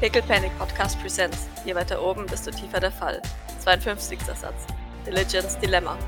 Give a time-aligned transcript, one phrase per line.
[0.00, 1.48] Pickle Panic Podcast Presents.
[1.64, 3.20] Je weiter oben, desto tiefer der Fall.
[3.58, 4.20] 52.
[4.20, 4.64] Satz.
[5.04, 5.98] Diligence Dilemma.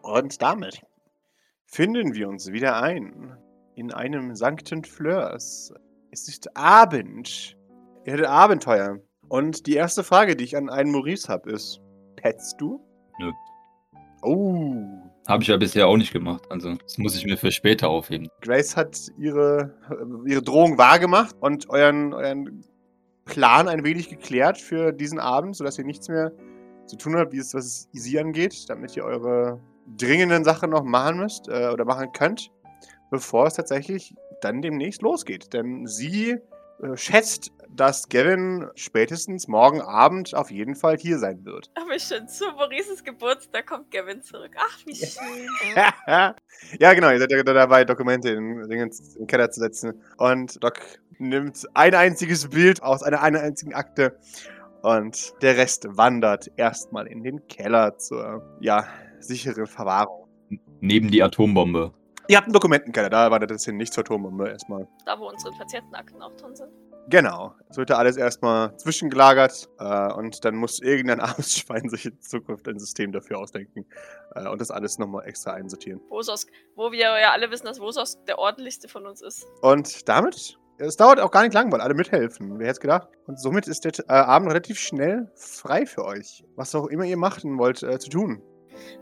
[0.00, 0.80] Und damit
[1.66, 3.36] finden wir uns wieder ein
[3.74, 5.70] in einem Sankten Fleurs.
[6.12, 7.58] Es ist Abend.
[8.06, 9.00] Ihr hattet Abenteuer.
[9.28, 11.78] Und die erste Frage, die ich an einen Maurice habe, ist:
[12.16, 12.80] Petzt du?
[13.18, 13.32] Nö.
[14.22, 15.09] Oh.
[15.30, 16.42] Habe ich ja bisher auch nicht gemacht.
[16.50, 18.28] Also, das muss ich mir für später aufheben.
[18.40, 19.72] Grace hat ihre,
[20.26, 22.64] ihre Drohung wahrgemacht und euren, euren
[23.26, 26.32] Plan ein wenig geklärt für diesen Abend, sodass ihr nichts mehr
[26.86, 29.60] zu tun habt, wie es, was es sie angeht, damit ihr eure
[29.96, 32.50] dringenden Sachen noch machen müsst äh, oder machen könnt,
[33.12, 35.52] bevor es tatsächlich dann demnächst losgeht.
[35.52, 36.40] Denn sie äh,
[36.94, 41.70] schätzt, dass Gavin spätestens morgen Abend auf jeden Fall hier sein wird.
[41.74, 44.52] Aber schön, zu Maurices Geburtstag kommt Gavin zurück.
[44.56, 45.48] Ach, wie schön.
[46.78, 50.02] ja, genau, ihr seid ja dabei, Dokumente in, in den Keller zu setzen.
[50.18, 50.80] Und Doc
[51.18, 54.18] nimmt ein einziges Bild aus einer, einer einzigen Akte
[54.82, 58.86] und der Rest wandert erstmal in den Keller zur, ja,
[59.18, 60.26] sicheren Verwahrung.
[60.80, 61.92] Neben die Atombombe.
[62.30, 64.86] Ihr habt einen Dokumentenkeller, da wandert es hin, nicht zur Atombombe erstmal.
[65.04, 66.70] Da, wo unsere Patientenakten auch drin sind.
[67.08, 67.56] Genau.
[67.68, 72.20] Es wird da alles erstmal zwischengelagert äh, und dann muss irgendein armes Schwein sich in
[72.20, 73.84] Zukunft ein System dafür ausdenken
[74.36, 76.00] äh, und das alles nochmal extra einsortieren.
[76.08, 79.48] Wosos, wo wir ja alle wissen, dass Wosos der ordentlichste von uns ist.
[79.62, 82.60] Und damit, es dauert auch gar nicht lang, weil alle mithelfen.
[82.60, 83.08] Wer hätte es gedacht?
[83.26, 86.44] Und somit ist der äh, Abend relativ schnell frei für euch.
[86.54, 88.40] Was auch immer ihr machen wollt, äh, zu tun.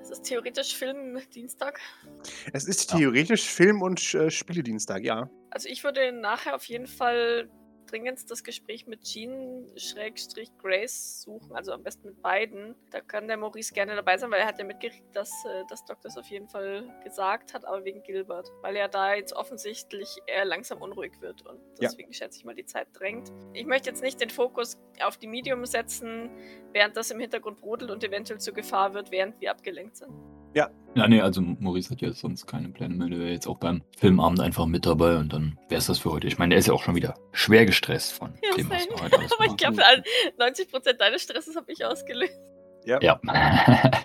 [0.00, 1.80] Es ist theoretisch Filmdienstag.
[2.52, 5.30] Es ist theoretisch Film- und äh, Spieledienstag, ja.
[5.50, 7.50] Also ich würde nachher auf jeden Fall
[7.90, 12.74] dringend das Gespräch mit Jean Schrägstrich Grace suchen, also am besten mit beiden.
[12.90, 15.84] Da kann der Maurice gerne dabei sein, weil er hat ja mitgekriegt, dass äh, das
[15.84, 18.50] Doc das auf jeden Fall gesagt hat, aber wegen Gilbert.
[18.62, 21.88] Weil er da jetzt offensichtlich eher langsam unruhig wird und Ja.
[21.88, 23.32] deswegen schätze ich mal, die Zeit drängt.
[23.54, 26.30] Ich möchte jetzt nicht den Fokus auf die Medium setzen,
[26.72, 30.12] während das im Hintergrund brodelt und eventuell zur Gefahr wird, während wir abgelenkt sind.
[30.98, 33.08] Ja, nee, also Maurice hat ja sonst keine Pläne mehr.
[33.08, 36.10] Der wäre jetzt auch beim Filmabend einfach mit dabei und dann wäre es das für
[36.10, 36.26] heute.
[36.26, 38.96] Ich meine, der ist ja auch schon wieder schwer gestresst von Ja, dem, was wir
[39.00, 39.80] heute alles aber ich glaube,
[40.38, 42.40] 90% deines Stresses habe ich ausgelöst.
[42.84, 43.20] Ja.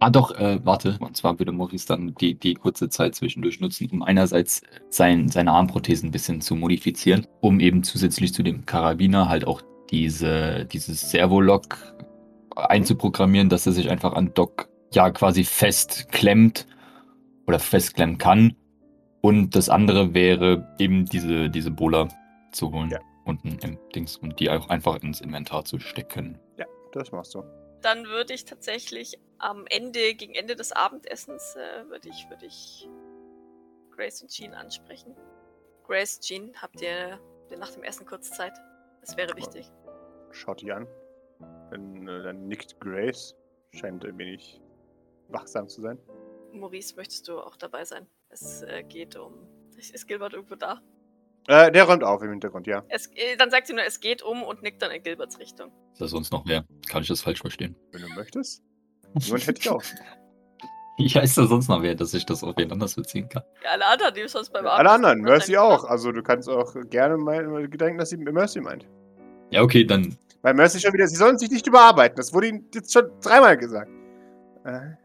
[0.00, 0.96] ah, doch, äh, warte.
[0.98, 5.52] Und zwar würde Maurice dann die, die kurze Zeit zwischendurch nutzen, um einerseits sein, seine
[5.52, 11.10] Armprothesen ein bisschen zu modifizieren, um eben zusätzlich zu dem Karabiner halt auch diese, dieses
[11.10, 11.94] Servolock
[12.56, 16.66] einzuprogrammieren, dass er sich einfach an Doc ja quasi festklemmt
[17.46, 18.56] oder festklemmen kann.
[19.20, 22.08] Und das andere wäre eben diese, diese Bola
[22.52, 22.90] zu holen.
[22.90, 23.00] Ja.
[23.24, 26.38] Unten im Dings und die auch einfach ins Inventar zu stecken.
[26.56, 27.42] Ja, das machst du.
[27.82, 32.88] dann würde ich tatsächlich am Ende, gegen Ende des Abendessens, äh, würde ich, würde ich
[33.90, 35.14] Grace und Jean ansprechen.
[35.86, 37.18] Grace, Jean, habt ihr
[37.58, 38.52] nach dem Essen kurz Zeit?
[39.00, 39.70] Das wäre wichtig.
[40.32, 40.86] Schaut die an.
[41.70, 43.34] Dann, äh, dann nickt Grace.
[43.72, 44.60] Scheint ein wenig
[45.28, 45.98] wachsam zu sein.
[46.52, 48.06] Maurice, möchtest du auch dabei sein?
[48.30, 49.34] Es äh, geht um.
[49.76, 50.80] Ist Gilbert irgendwo da?
[51.46, 52.84] Äh, der räumt auf im Hintergrund, ja.
[52.88, 55.72] Es, äh, dann sagt sie nur, es geht um und nickt dann in Gilberts Richtung.
[55.92, 56.64] Ist das sonst noch wer?
[56.88, 57.74] Kann ich das falsch verstehen?
[57.92, 58.62] Wenn du möchtest.
[59.18, 59.82] Jemand hätte ich auch.
[60.98, 63.44] Ja, ist da sonst noch wer, dass ich das auf wen anders beziehen kann?
[63.62, 65.84] Ja, alle anderen, die sonst beim Alle Abendessen anderen, Mercy auch.
[65.84, 68.84] Also du kannst auch gerne mal gedenken, dass sie Mercy meint.
[69.50, 70.18] Ja, okay, dann.
[70.42, 72.16] Weil Mercy schon wieder, sie sollen sich nicht überarbeiten.
[72.16, 73.90] Das wurde ihnen jetzt schon dreimal gesagt.
[74.64, 74.96] Äh,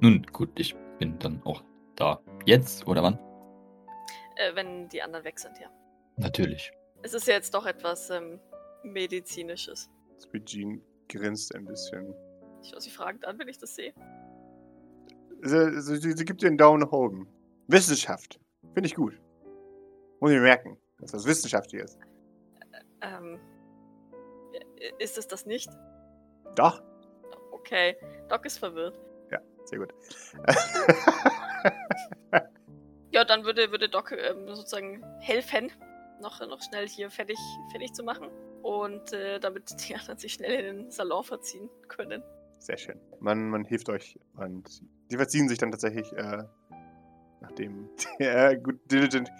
[0.00, 1.62] Nun gut, ich bin dann auch
[1.96, 2.20] da.
[2.44, 3.18] Jetzt oder wann?
[4.36, 5.70] Äh, wenn die anderen weg sind, ja.
[6.16, 6.72] Natürlich.
[7.02, 8.40] Es ist ja jetzt doch etwas ähm,
[8.82, 9.90] Medizinisches.
[10.20, 12.14] Sweet Jean grinst ein bisschen.
[12.62, 13.92] Ich schaue sie fragend an, wenn ich das sehe.
[15.42, 17.28] Sie, sie, sie, gibt dir einen Daumen nach oben.
[17.66, 18.38] Wissenschaft.
[18.74, 19.20] Finde ich gut.
[20.20, 21.98] Muss ich mir merken, dass das wissenschaftlich ist.
[23.00, 23.40] Ähm,
[24.78, 25.68] äh, ist es das nicht?
[26.54, 26.82] Doch.
[27.50, 27.96] Okay,
[28.28, 28.98] Doc ist verwirrt.
[29.64, 29.94] Sehr gut.
[33.12, 35.70] Ja, dann würde, würde Doc ähm, sozusagen helfen,
[36.20, 37.36] noch, noch schnell hier fertig,
[37.70, 38.28] fertig zu machen.
[38.62, 42.22] Und äh, damit die anderen sich schnell in den Salon verziehen können.
[42.58, 42.98] Sehr schön.
[43.20, 46.44] Man, man hilft euch und sie verziehen sich dann tatsächlich, äh,
[47.40, 49.30] nachdem der gut Diligent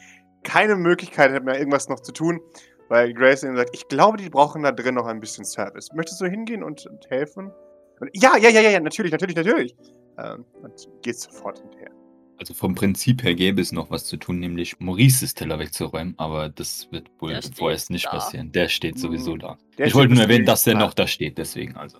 [0.42, 2.40] keine Möglichkeit hat mehr, irgendwas noch zu tun,
[2.88, 5.92] weil Grace ihnen sagt, ich glaube, die brauchen da drin noch ein bisschen Service.
[5.94, 7.52] Möchtest du hingehen und, und helfen?
[8.00, 9.76] Und, ja, ja, ja, ja, natürlich, natürlich, natürlich.
[10.18, 11.90] Ähm, und geht sofort hinterher.
[12.38, 16.48] Also vom Prinzip her gäbe es noch was zu tun, nämlich Maurices Teller wegzuräumen, aber
[16.48, 18.10] das wird wohl vorerst nicht da.
[18.10, 18.50] passieren.
[18.50, 19.58] Der steht sowieso da.
[19.78, 20.80] Der ich wollte nur erwähnen, dass der da.
[20.80, 21.98] noch da steht, deswegen also.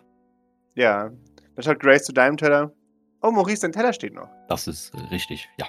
[0.74, 1.12] Ja.
[1.54, 2.72] Dann schaut Grace zu deinem Teller.
[3.22, 4.28] Oh, Maurice, dein Teller steht noch.
[4.48, 5.66] Das ist äh, richtig, ja.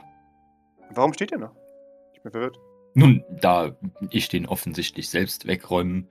[0.89, 1.55] Warum steht der noch?
[2.13, 2.57] Ich bin verwirrt.
[2.95, 3.77] Nun, da
[4.09, 6.07] ich den offensichtlich selbst wegräumen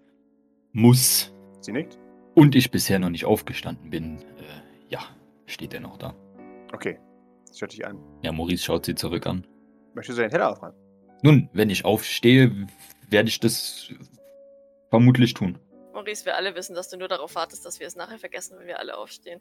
[0.73, 1.99] muss Sie nickt.
[2.35, 5.01] und ich bisher noch nicht aufgestanden bin, äh, ja,
[5.47, 6.15] steht er noch da.
[6.73, 6.99] Okay.
[7.51, 7.99] Sie schaut dich an.
[8.23, 9.47] Ja, Maurice schaut sie zurück an.
[9.95, 10.77] Möchtest du deinen Teller aufräumen?
[11.23, 12.67] Nun, wenn ich aufstehe,
[13.09, 13.93] werde ich das
[14.91, 15.59] vermutlich tun.
[15.93, 18.67] Maurice, wir alle wissen, dass du nur darauf wartest, dass wir es nachher vergessen, wenn
[18.67, 19.41] wir alle aufstehen.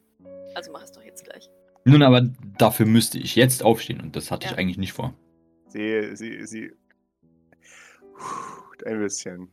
[0.54, 1.50] Also mach es doch jetzt gleich.
[1.86, 2.22] Nun, aber
[2.57, 4.51] dafür müsste ich jetzt aufstehen und das hatte Ja.
[4.54, 5.13] ich eigentlich nicht vor.
[5.68, 6.72] Sie, sie, sie.
[8.13, 9.50] Puh, Ein bisschen.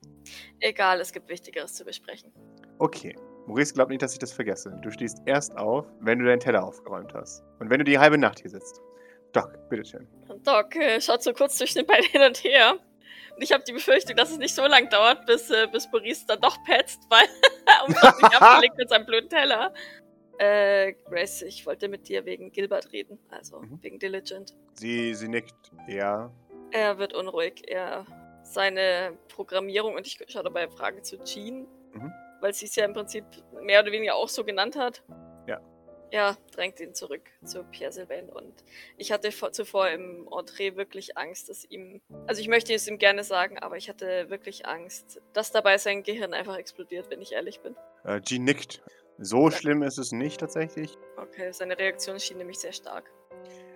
[0.61, 2.33] Egal, es gibt Wichtigeres zu besprechen.
[2.79, 3.17] Okay.
[3.49, 4.79] Maurice glaubt nicht, dass ich das vergesse.
[4.83, 7.43] Du stehst erst auf, wenn du deinen Teller aufgeräumt hast.
[7.59, 8.81] Und wenn du die halbe Nacht hier sitzt.
[9.33, 10.07] Doc, bitteschön.
[10.45, 12.75] Doc äh, schaut so kurz zwischen den beiden hin und her.
[13.35, 16.27] Und ich habe die Befürchtung, dass es nicht so lang dauert, bis, äh, bis Maurice
[16.27, 17.25] dann doch petzt, weil
[17.87, 19.73] um nicht abgelegt mit seinem blöden Teller.
[20.39, 23.79] Äh, Grace, ich wollte mit dir wegen Gilbert reden, also Mhm.
[23.83, 24.55] wegen Diligent.
[24.75, 25.73] Sie, sie nickt.
[25.89, 26.31] Ja.
[26.71, 27.63] Er wird unruhig.
[27.67, 28.05] Er
[28.43, 32.13] seine Programmierung und ich schaue dabei Fragen zu Jean, Mhm.
[32.41, 33.25] Weil sie es ja im Prinzip
[33.63, 35.03] mehr oder weniger auch so genannt hat.
[35.47, 35.61] Ja.
[36.11, 38.65] Ja, drängt ihn zurück zu Pierre Sylvain und
[38.97, 42.99] ich hatte vor, zuvor im Entree wirklich Angst, dass ihm, also ich möchte es ihm
[42.99, 47.33] gerne sagen, aber ich hatte wirklich Angst, dass dabei sein Gehirn einfach explodiert, wenn ich
[47.33, 47.77] ehrlich bin.
[48.05, 48.83] Äh, Jean nickt.
[49.19, 50.97] So schlimm ist es nicht tatsächlich.
[51.17, 53.11] Okay, seine Reaktion schien nämlich sehr stark.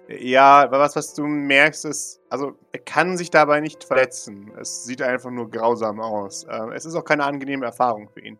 [0.08, 4.52] Ja, aber was, was du merkst, ist, also er kann sich dabei nicht verletzen.
[4.58, 6.46] Es sieht einfach nur grausam aus.
[6.48, 8.38] Ähm, es ist auch keine angenehme Erfahrung für ihn.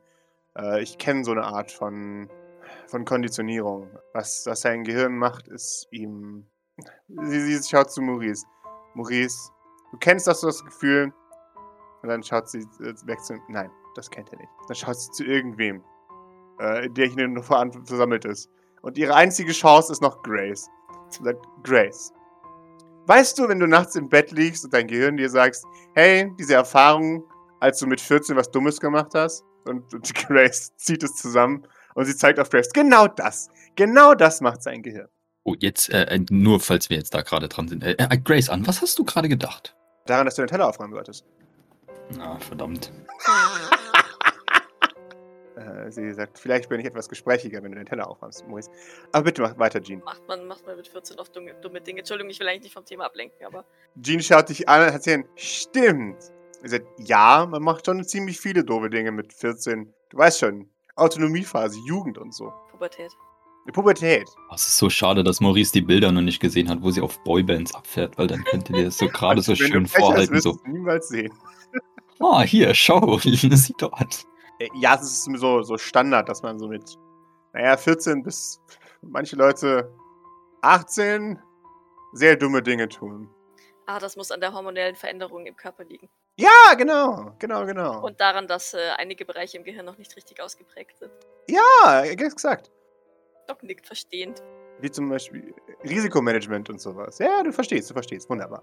[0.56, 2.28] Äh, ich kenne so eine Art von,
[2.86, 3.90] von Konditionierung.
[4.12, 6.46] Was, was sein Gehirn macht, ist ihm.
[7.08, 8.44] Sie, sie schaut zu Maurice.
[8.94, 9.50] Maurice,
[9.92, 11.12] du kennst das, das Gefühl.
[12.02, 13.34] Und dann schaut sie äh, weg zu.
[13.48, 14.50] Nein, das kennt er nicht.
[14.68, 15.82] Dann schaut sie zu irgendwem,
[16.58, 18.50] äh, der hier nur versammelt ist.
[18.82, 20.68] Und ihre einzige Chance ist noch Grace.
[21.08, 22.12] Sie sagt, Grace.
[23.06, 25.64] Weißt du, wenn du nachts im Bett liegst und dein Gehirn dir sagst,
[25.94, 27.24] hey, diese Erfahrung,
[27.60, 32.04] als du mit 14 was Dummes gemacht hast, und, und Grace zieht es zusammen und
[32.04, 35.08] sie zeigt auf Grace, genau das, genau das macht sein Gehirn.
[35.44, 37.82] Oh, jetzt, äh, äh, nur falls wir jetzt da gerade dran sind.
[37.82, 39.74] Äh, äh, Grace, an was hast du gerade gedacht?
[40.06, 41.24] Daran, dass du den Teller aufräumen solltest.
[42.16, 42.92] Na, verdammt.
[45.54, 48.70] Äh, sie sagt, vielleicht bin ich etwas gesprächiger, wenn du den Teller aufräumst, Maurice.
[49.12, 50.00] Aber bitte mach weiter, Jean.
[50.04, 52.00] Macht man, macht man mit 14 oft dumme, dumme Dinge.
[52.00, 53.64] Entschuldigung, ich will eigentlich nicht vom Thema ablenken, aber
[54.00, 56.32] Jean schaut dich an und hat sie stimmt.
[56.62, 59.92] Sie sagt, ja, man macht schon ziemlich viele doofe Dinge mit 14.
[60.10, 62.52] Du weißt schon, Autonomiephase, Jugend und so.
[62.70, 63.10] Pubertät.
[63.66, 64.28] Die Pubertät.
[64.50, 67.00] Oh, es ist so schade, dass Maurice die Bilder noch nicht gesehen hat, wo sie
[67.00, 70.34] auf Boybands abfährt, weil dann könnte der es so gerade so schön hast, vorhalten.
[70.34, 71.32] du So, es niemals sehen.
[72.20, 74.24] ah, hier, schau, sieh dort.
[74.58, 76.98] Äh, Ja, es ist so, so Standard, dass man so mit,
[77.52, 78.60] naja, 14 bis
[79.00, 79.92] manche Leute
[80.62, 81.38] 18
[82.12, 83.28] sehr dumme Dinge tun.
[83.86, 86.08] Ah, das muss an der hormonellen Veränderung im Körper liegen.
[86.36, 88.04] Ja, genau, genau, genau.
[88.04, 91.12] Und daran, dass äh, einige Bereiche im Gehirn noch nicht richtig ausgeprägt sind.
[91.48, 92.70] ja, exakt.
[93.46, 94.42] Doc nickt verstehend.
[94.80, 97.18] Wie zum Beispiel Risikomanagement und sowas.
[97.18, 98.30] Ja, du verstehst, du verstehst.
[98.30, 98.62] Wunderbar.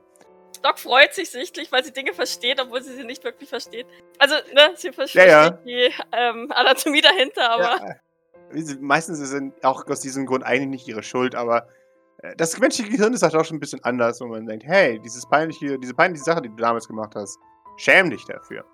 [0.63, 3.85] Doc freut sich sichtlich, weil sie Dinge versteht, obwohl sie sie nicht wirklich versteht.
[4.17, 5.41] Also, ne, sie ver Ja, ja.
[5.51, 7.95] versteht die ähm, Anatomie dahinter, aber
[8.53, 11.67] Ja, meistens ist es auch aus diesem Grund eigentlich nicht ihre Schuld, aber
[12.17, 14.99] äh, das menschliche Gehirn ist halt auch schon ein bisschen anders, wo man denkt, hey,
[14.99, 17.37] dieses peinliche, diese peinliche Sache, die du damals gemacht hast,
[17.79, 18.65] schäm dich dafür.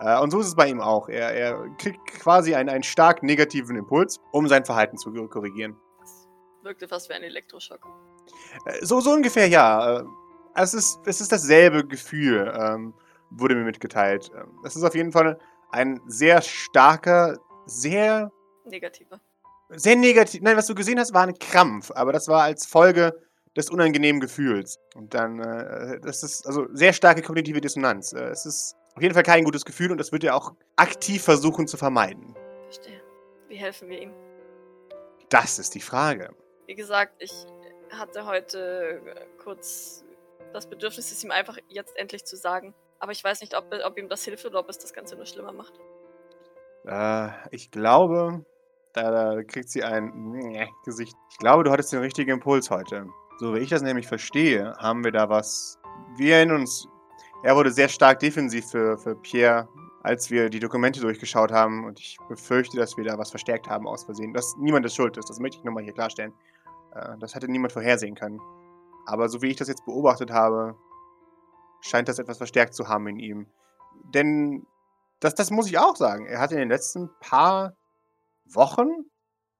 [0.00, 1.08] Äh, und so ist es bei ihm auch.
[1.08, 5.76] Er, er kriegt quasi einen, einen stark negativen Impuls, um sein Verhalten zu korrigieren.
[6.00, 6.28] das
[6.62, 7.86] wirkte fast wie ein Elektroschock.
[8.66, 10.00] Äh, So, so ungefähr, ja.
[10.00, 10.04] Äh,
[10.54, 12.94] Es ist, es ist dasselbe Gefühl, ähm,
[13.30, 14.30] wurde mir mitgeteilt.
[14.36, 15.38] Ähm, Es ist auf jeden Fall
[15.70, 18.30] ein sehr starker, sehr,
[18.64, 19.20] Negativer.
[19.70, 20.42] sehr negativ.
[20.42, 23.12] Nein, was du gesehen hast, war ein Krampf, aber das war als Folge
[23.56, 24.78] des unangenehmen Gefühls.
[24.94, 28.12] Und dann, äh, das ist also sehr starke kognitive Dissonanz.
[28.12, 31.22] Äh, es ist auf jeden Fall kein gutes Gefühl und das wird er auch aktiv
[31.22, 32.34] versuchen zu vermeiden.
[32.64, 33.00] Verstehe.
[33.48, 34.12] Wie helfen wir ihm?
[35.28, 36.34] Das ist die Frage.
[36.66, 37.32] Wie gesagt, ich
[37.90, 40.04] hatte heute äh, kurz
[40.52, 42.74] das Bedürfnis, es ihm einfach jetzt endlich zu sagen.
[42.98, 45.26] Aber ich weiß nicht, ob, ob ihm das hilft oder ob es das Ganze nur
[45.26, 45.72] schlimmer macht.
[46.84, 48.44] Äh, ich glaube,
[48.92, 51.16] da, da kriegt sie ein Gesicht.
[51.30, 53.06] Ich glaube, du hattest den richtigen Impuls heute.
[53.38, 55.78] So wie ich das nämlich verstehe, haben wir da was.
[56.16, 56.86] Wir erinnern uns,
[57.42, 59.68] er wurde sehr stark defensiv für, für Pierre,
[60.02, 61.84] als wir die Dokumente durchgeschaut haben.
[61.84, 64.32] Und ich befürchte, dass wir da was verstärkt haben aus Versehen.
[64.32, 66.32] Dass niemand das schuld ist, das möchte ich nochmal hier klarstellen.
[66.94, 68.40] Äh, das hatte niemand vorhersehen können.
[69.06, 70.76] Aber so wie ich das jetzt beobachtet habe,
[71.80, 73.46] scheint das etwas verstärkt zu haben in ihm.
[74.14, 74.66] Denn
[75.20, 76.26] das, das muss ich auch sagen.
[76.26, 77.74] Er hat in den letzten paar
[78.44, 78.88] Wochen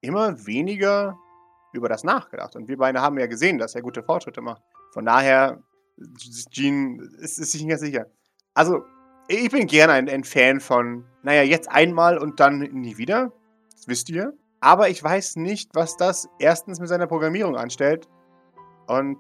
[0.01, 1.19] immer weniger
[1.73, 2.57] über das nachgedacht.
[2.57, 4.63] Und wir beide haben ja gesehen, dass er gute Fortschritte macht.
[4.93, 5.63] Von daher,
[6.51, 8.07] Jean ist, ist sich nicht ganz sicher.
[8.55, 8.85] Also,
[9.29, 13.33] ich bin gerne ein, ein Fan von, naja, jetzt einmal und dann nie wieder.
[13.75, 14.33] Das wisst ihr.
[14.61, 18.09] Aber ich weiß nicht, was das erstens mit seiner Programmierung anstellt
[18.87, 19.19] und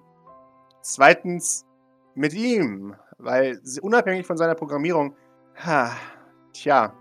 [0.83, 1.65] zweitens
[2.15, 2.95] mit ihm.
[3.19, 5.17] Weil unabhängig von seiner Programmierung,
[5.65, 5.93] ha,
[6.53, 6.93] tja,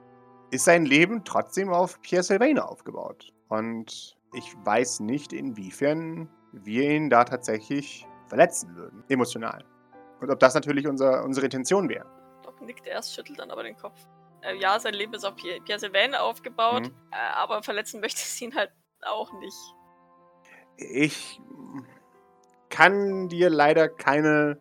[0.51, 3.33] ist sein Leben trotzdem auf Pierre Sylvain aufgebaut.
[3.47, 9.65] Und ich weiß nicht, inwiefern wir ihn da tatsächlich verletzen würden, emotional.
[10.19, 12.05] Und ob das natürlich unser, unsere Intention wäre.
[12.43, 13.99] Doc nickt erst, schüttelt dann aber den Kopf.
[14.41, 16.95] Äh, ja, sein Leben ist auf Pierre, Pierre Sylvain aufgebaut, Mhm.
[17.11, 18.71] äh, aber verletzen möchte sie ihn halt
[19.03, 19.75] auch nicht.
[20.77, 21.39] Ich
[22.69, 24.59] kann dir leider keine,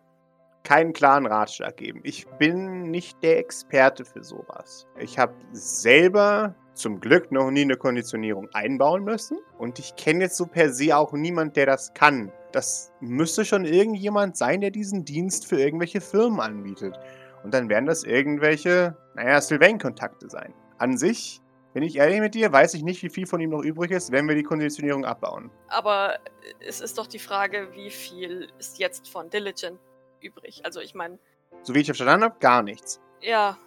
[0.63, 2.01] keinen klaren Ratschlag geben.
[2.03, 4.87] Ich bin nicht der Experte für sowas.
[4.99, 9.37] Ich habe selber zum Glück noch nie eine Konditionierung einbauen müssen.
[9.57, 12.31] Und ich kenne jetzt so per se auch niemand, der das kann.
[12.51, 16.99] Das müsste schon irgendjemand sein, der diesen Dienst für irgendwelche Firmen anbietet.
[17.43, 20.53] Und dann werden das irgendwelche, naja, Sylvain-Kontakte sein.
[20.77, 21.41] An sich,
[21.73, 24.11] bin ich ehrlich mit dir, weiß ich nicht, wie viel von ihm noch übrig ist,
[24.11, 25.49] wenn wir die Konditionierung abbauen.
[25.69, 26.19] Aber
[26.59, 29.79] es ist doch die Frage, wie viel ist jetzt von Diligent
[30.19, 30.61] übrig?
[30.65, 31.17] Also ich meine,
[31.63, 32.99] So wie ich verstanden habe, gar nichts.
[33.21, 33.57] ja,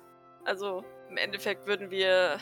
[0.44, 2.36] also im Endeffekt würden wir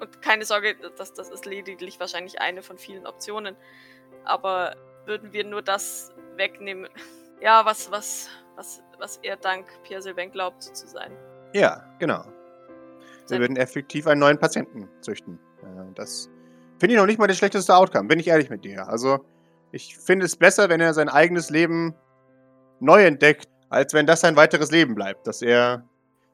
[0.00, 3.56] und keine Sorge, das, das ist lediglich wahrscheinlich eine von vielen Optionen,
[4.24, 4.76] aber
[5.06, 6.88] würden wir nur das wegnehmen,
[7.40, 11.12] ja, was, was, was, was er dank Pierre Sylvain glaubt zu sein.
[11.52, 12.24] Ja, genau.
[13.28, 15.38] Wir würden effektiv einen neuen Patienten züchten.
[15.62, 16.28] Äh, Das
[16.78, 18.88] finde ich noch nicht mal das schlechteste Outcome, bin ich ehrlich mit dir.
[18.88, 19.24] Also,
[19.70, 21.94] ich finde es besser, wenn er sein eigenes Leben
[22.80, 25.28] neu entdeckt, als wenn das sein weiteres Leben bleibt.
[25.28, 25.84] Dass er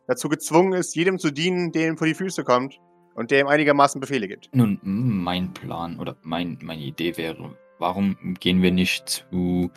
[0.06, 2.78] dazu gezwungen ist, jedem zu dienen, der ihm vor die Füße kommt
[3.16, 4.54] und der ihm einigermaßen Befehle gibt.
[4.54, 9.70] Nun, mein Plan oder mein, meine Idee wäre, warum gehen wir nicht zu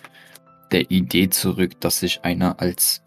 [0.72, 3.01] der Idee zurück, dass sich einer als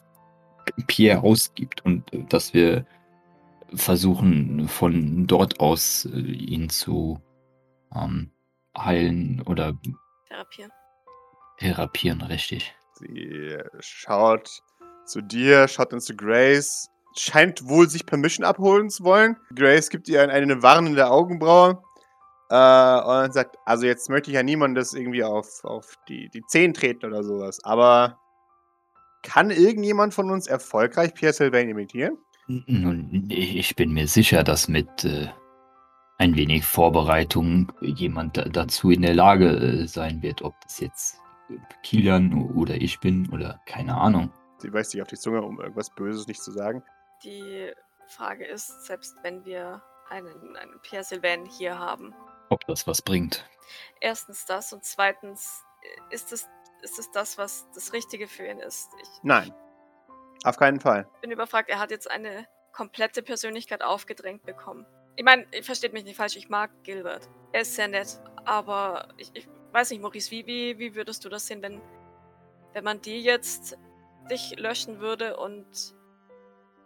[0.86, 2.86] Pierre ausgibt und äh, dass wir
[3.74, 7.20] versuchen, von dort aus äh, ihn zu
[7.94, 8.30] ähm,
[8.76, 9.78] heilen oder
[10.28, 10.72] Therapieren.
[11.58, 12.74] therapieren, richtig.
[12.94, 14.62] Sie schaut
[15.04, 19.36] zu dir, schaut dann zu Grace, scheint wohl sich Permission abholen zu wollen.
[19.54, 21.82] Grace gibt ihr eine, eine warnende Augenbraue
[22.50, 26.74] äh, und sagt, also jetzt möchte ich ja niemandes irgendwie auf, auf die, die Zehen
[26.74, 28.18] treten oder sowas, aber
[29.22, 32.18] kann irgendjemand von uns erfolgreich Pierre Sylvain imitieren?
[32.48, 35.28] Nun, ich bin mir sicher, dass mit äh,
[36.18, 41.18] ein wenig Vorbereitung jemand da, dazu in der Lage äh, sein wird, ob das jetzt
[41.82, 44.30] Kilian oder ich bin oder keine Ahnung.
[44.58, 46.82] Sie beißt sich auf die Zunge, um irgendwas Böses nicht zu sagen.
[47.24, 47.72] Die
[48.08, 52.14] Frage ist, selbst wenn wir einen, einen Pierre Sylvain hier haben,
[52.50, 53.48] Ob das was bringt.
[54.00, 55.62] erstens das und zweitens
[56.10, 56.48] äh, ist es,
[56.82, 58.90] ist es das, was das Richtige für ihn ist.
[59.00, 59.54] Ich Nein,
[60.44, 61.08] auf keinen Fall.
[61.20, 64.86] bin überfragt, er hat jetzt eine komplette Persönlichkeit aufgedrängt bekommen.
[65.16, 67.28] Ich meine, versteht mich nicht falsch, ich mag Gilbert.
[67.52, 71.28] Er ist sehr nett, aber ich, ich weiß nicht, Maurice, wie, wie, wie würdest du
[71.28, 71.80] das sehen, wenn,
[72.72, 73.78] wenn man dir jetzt
[74.30, 75.94] dich löschen würde und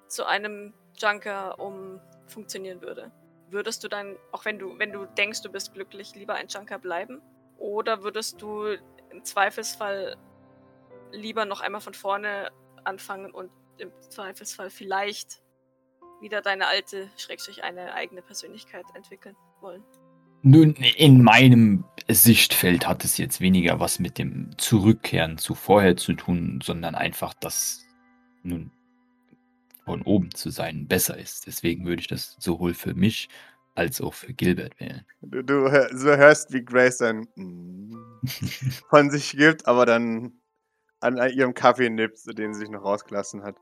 [0.09, 3.13] zu einem Junker umfunktionieren würde?
[3.51, 6.79] Würdest du dann, auch wenn du, wenn du denkst, du bist glücklich, lieber ein Junker
[6.79, 7.21] bleiben?
[7.59, 8.77] Oder würdest du
[9.11, 10.17] im Zweifelsfall
[11.13, 12.51] lieber noch einmal von vorne
[12.85, 15.43] anfangen und im Zweifelsfall vielleicht
[16.21, 19.83] wieder deine alte, Schrägstrich eine eigene Persönlichkeit entwickeln wollen.
[20.43, 26.13] Nun, in meinem Sichtfeld hat es jetzt weniger was mit dem Zurückkehren zu vorher zu
[26.13, 27.85] tun, sondern einfach, dass
[28.43, 28.71] nun
[29.87, 31.47] von oben zu sein besser ist.
[31.47, 33.29] Deswegen würde ich das sowohl für mich
[33.77, 35.05] als auch für Gilbert wählen.
[35.23, 37.29] Du, du hörst, wie Grace dann
[38.91, 40.33] von sich gibt, aber dann
[41.01, 43.57] an ihrem Kaffee nippt, den sie sich noch rausgelassen hat.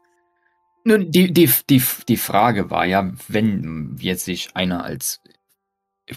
[0.85, 5.21] Nun, die, die, die, die Frage war ja, wenn jetzt sich einer als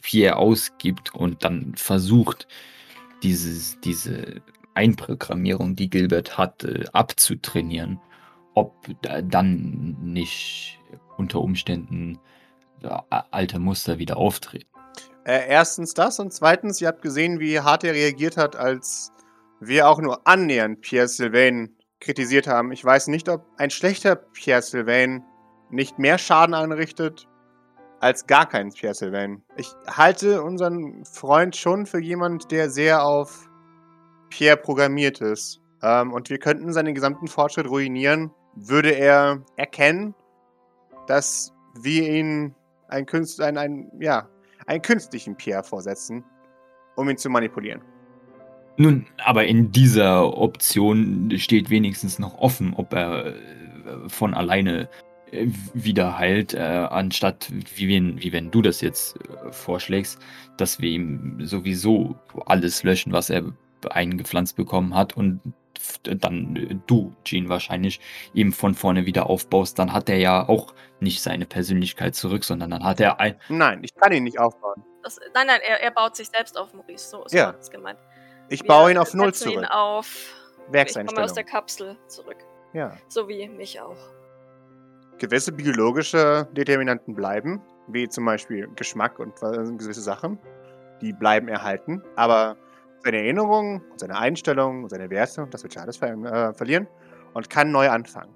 [0.01, 2.47] Pierre ausgibt und dann versucht,
[3.23, 4.41] dieses, diese
[4.73, 7.99] Einprogrammierung, die Gilbert hat, abzutrainieren,
[8.57, 10.79] ob da dann nicht
[11.17, 12.19] unter Umständen
[13.09, 14.67] alte Muster wieder auftreten.
[15.25, 19.11] Äh, erstens das und zweitens, ihr habt gesehen, wie hart er reagiert hat, als
[19.59, 22.71] wir auch nur annähernd Pierre Sylvain kritisiert haben.
[22.71, 25.23] Ich weiß nicht, ob ein schlechter Pierre Sylvain
[25.69, 27.27] nicht mehr Schaden anrichtet
[27.99, 29.43] als gar kein Pierre Sylvain.
[29.55, 33.49] Ich halte unseren Freund schon für jemand, der sehr auf
[34.29, 35.61] Pierre programmiert ist.
[35.81, 40.15] Ähm, und wir könnten seinen gesamten Fortschritt ruinieren, würde er erkennen,
[41.07, 42.55] dass wir ihn
[42.89, 44.27] ein Künst, ein, ein, ja,
[44.65, 46.23] einen künstlichen Pierre vorsetzen,
[46.95, 47.81] um ihn zu manipulieren.
[48.77, 53.33] Nun, aber in dieser Option steht wenigstens noch offen, ob er äh,
[54.07, 54.87] von alleine
[55.31, 59.17] äh, wieder heilt, äh, anstatt wie wenn, wie wenn du das jetzt
[59.51, 60.19] vorschlägst,
[60.57, 63.51] dass wir ihm sowieso alles löschen, was er
[63.89, 65.39] eingepflanzt bekommen hat und
[66.03, 67.99] dann äh, du, Jean, wahrscheinlich
[68.33, 72.71] ihm von vorne wieder aufbaust, dann hat er ja auch nicht seine Persönlichkeit zurück, sondern
[72.71, 73.35] dann hat er ein.
[73.49, 74.83] Nein, ich kann ihn nicht aufbauen.
[75.03, 77.09] Das, nein, nein, er, er baut sich selbst auf, Maurice.
[77.09, 77.51] So, so Ja.
[77.53, 77.99] das gemeint.
[78.49, 79.69] Ich Wir baue ihn auf Null setzen ihn zurück.
[79.71, 80.07] auf.
[80.15, 81.33] Ich komme aus Werkseinstellung.
[81.35, 82.37] der Kapsel zurück.
[82.73, 82.97] Ja.
[83.07, 83.95] So wie mich auch.
[85.17, 90.37] Gewisse biologische Determinanten bleiben, wie zum Beispiel Geschmack und äh, gewisse Sachen.
[91.01, 92.03] Die bleiben erhalten.
[92.15, 92.57] Aber
[93.03, 96.87] seine Erinnerungen, seine Einstellungen, und seine Werte, das wird ja alles ver äh, verlieren
[97.33, 98.33] und kann neu anfangen.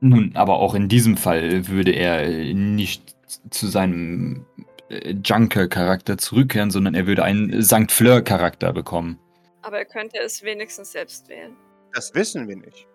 [0.00, 3.16] Nun, aber auch in diesem Fall würde er äh, nicht
[3.50, 4.46] zu seinem
[4.90, 7.90] äh, Junker-Charakter zurückkehren, sondern er würde einen St.
[7.90, 9.18] Fleur-Charakter bekommen.
[9.62, 11.56] Aber er könnte es wenigstens selbst wählen.
[11.94, 12.86] Das wissen wir nicht.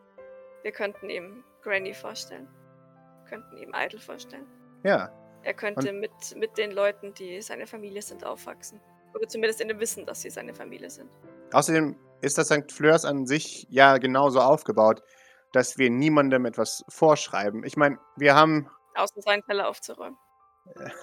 [0.62, 2.48] Wir könnten ihm Granny vorstellen.
[3.24, 4.46] Wir könnten ihm Idle vorstellen.
[4.84, 5.10] Ja.
[5.44, 8.80] Er könnte mit, mit den Leuten, die seine Familie sind, aufwachsen.
[9.14, 11.10] Oder zumindest in dem Wissen, dass sie seine Familie sind.
[11.52, 12.72] Außerdem ist das St.
[12.72, 15.02] Fleurs an sich ja genauso aufgebaut,
[15.54, 17.64] dass wir niemandem etwas vorschreiben.
[17.64, 20.18] Ich meine, wir haben, Außer seinen Teller aufzuräumen.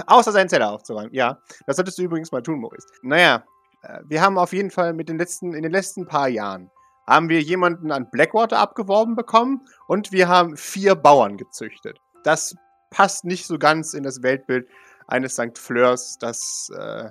[0.06, 2.86] außer seinen Zeller aufzuräumen, ja, das solltest du übrigens mal tun, Maurice.
[3.02, 3.44] Naja,
[3.82, 6.70] äh, wir haben auf jeden Fall mit den letzten, in den letzten paar Jahren,
[7.06, 11.98] haben wir jemanden an Blackwater abgeworben bekommen und wir haben vier Bauern gezüchtet.
[12.24, 12.54] Das
[12.90, 14.68] passt nicht so ganz in das Weltbild
[15.06, 15.56] eines St.
[15.56, 17.10] Fleurs, das äh,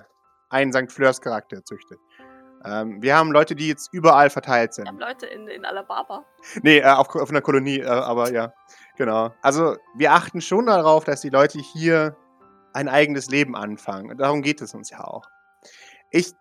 [0.50, 0.92] einen St.
[0.92, 2.00] Fleurs Charakter züchtet.
[2.66, 4.86] Ähm, wir haben Leute, die jetzt überall verteilt sind.
[4.86, 6.26] Wir haben Leute in, in Alabama.
[6.64, 8.54] Nee, äh, auf, auf einer Kolonie, äh, aber ja,
[8.98, 9.34] genau.
[9.42, 12.18] Also wir achten schon darauf, dass die Leute hier
[12.74, 14.10] ein eigenes Leben anfangen.
[14.10, 15.26] Und darum geht es uns ja auch.
[16.10, 16.34] Ich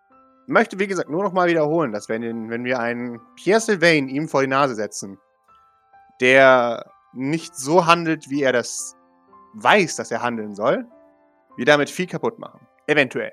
[0.47, 4.09] möchte, wie gesagt, nur noch mal wiederholen, dass wenn, den, wenn wir einen Pierre Sylvain
[4.09, 5.19] ihm vor die Nase setzen,
[6.21, 8.95] der nicht so handelt, wie er das
[9.53, 10.85] weiß, dass er handeln soll,
[11.55, 12.67] wir damit viel kaputt machen.
[12.87, 13.31] Eventuell.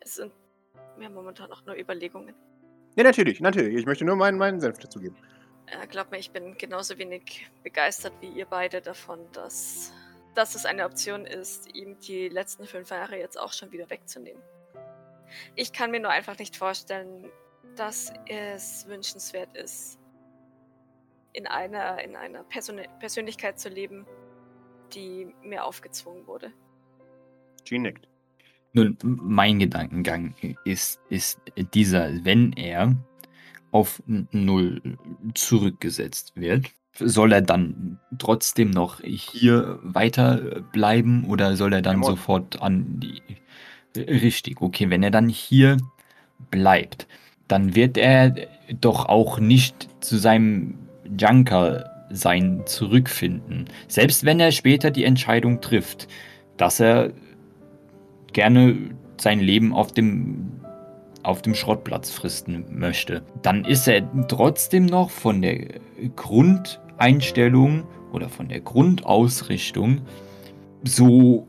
[0.00, 0.32] Es sind
[0.98, 2.34] mir momentan auch nur Überlegungen.
[2.96, 3.74] Ja, natürlich, natürlich.
[3.74, 5.16] Ich möchte nur meinen, meinen Senf dazu geben.
[5.66, 9.92] Äh, glaub mir, ich bin genauso wenig begeistert wie ihr beide davon, dass,
[10.34, 14.42] dass es eine Option ist, ihm die letzten fünf Jahre jetzt auch schon wieder wegzunehmen.
[15.56, 17.30] Ich kann mir nur einfach nicht vorstellen,
[17.76, 19.98] dass es wünschenswert ist,
[21.32, 24.06] in einer, in einer Person Persönlichkeit zu leben,
[24.94, 26.52] die mir aufgezwungen wurde.
[27.64, 28.06] Jean nickt.
[28.74, 30.34] Nun, mein Gedankengang
[30.64, 31.40] ist, ist
[31.72, 32.96] dieser, wenn er
[33.70, 34.82] auf Null
[35.34, 42.16] zurückgesetzt wird, soll er dann trotzdem noch hier weiterbleiben oder soll er dann Jawohl.
[42.16, 43.22] sofort an die...
[43.96, 45.76] Richtig, okay, wenn er dann hier
[46.50, 47.06] bleibt,
[47.46, 48.34] dann wird er
[48.80, 50.78] doch auch nicht zu seinem
[51.16, 53.66] Junker-Sein zurückfinden.
[53.86, 56.08] Selbst wenn er später die Entscheidung trifft,
[56.56, 57.12] dass er
[58.34, 58.76] gerne
[59.18, 60.52] sein Leben auf dem,
[61.22, 65.80] auf dem Schrottplatz fristen möchte, dann ist er trotzdem noch von der
[66.16, 70.02] Grundeinstellung oder von der Grundausrichtung
[70.84, 71.48] so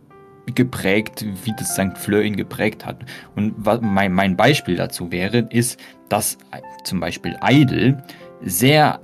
[0.54, 1.98] geprägt, wie das St.
[1.98, 3.04] Fleur ihn geprägt hat.
[3.36, 6.38] Und mein, mein Beispiel dazu wäre, ist, dass
[6.84, 8.04] zum Beispiel Idle
[8.42, 9.00] sehr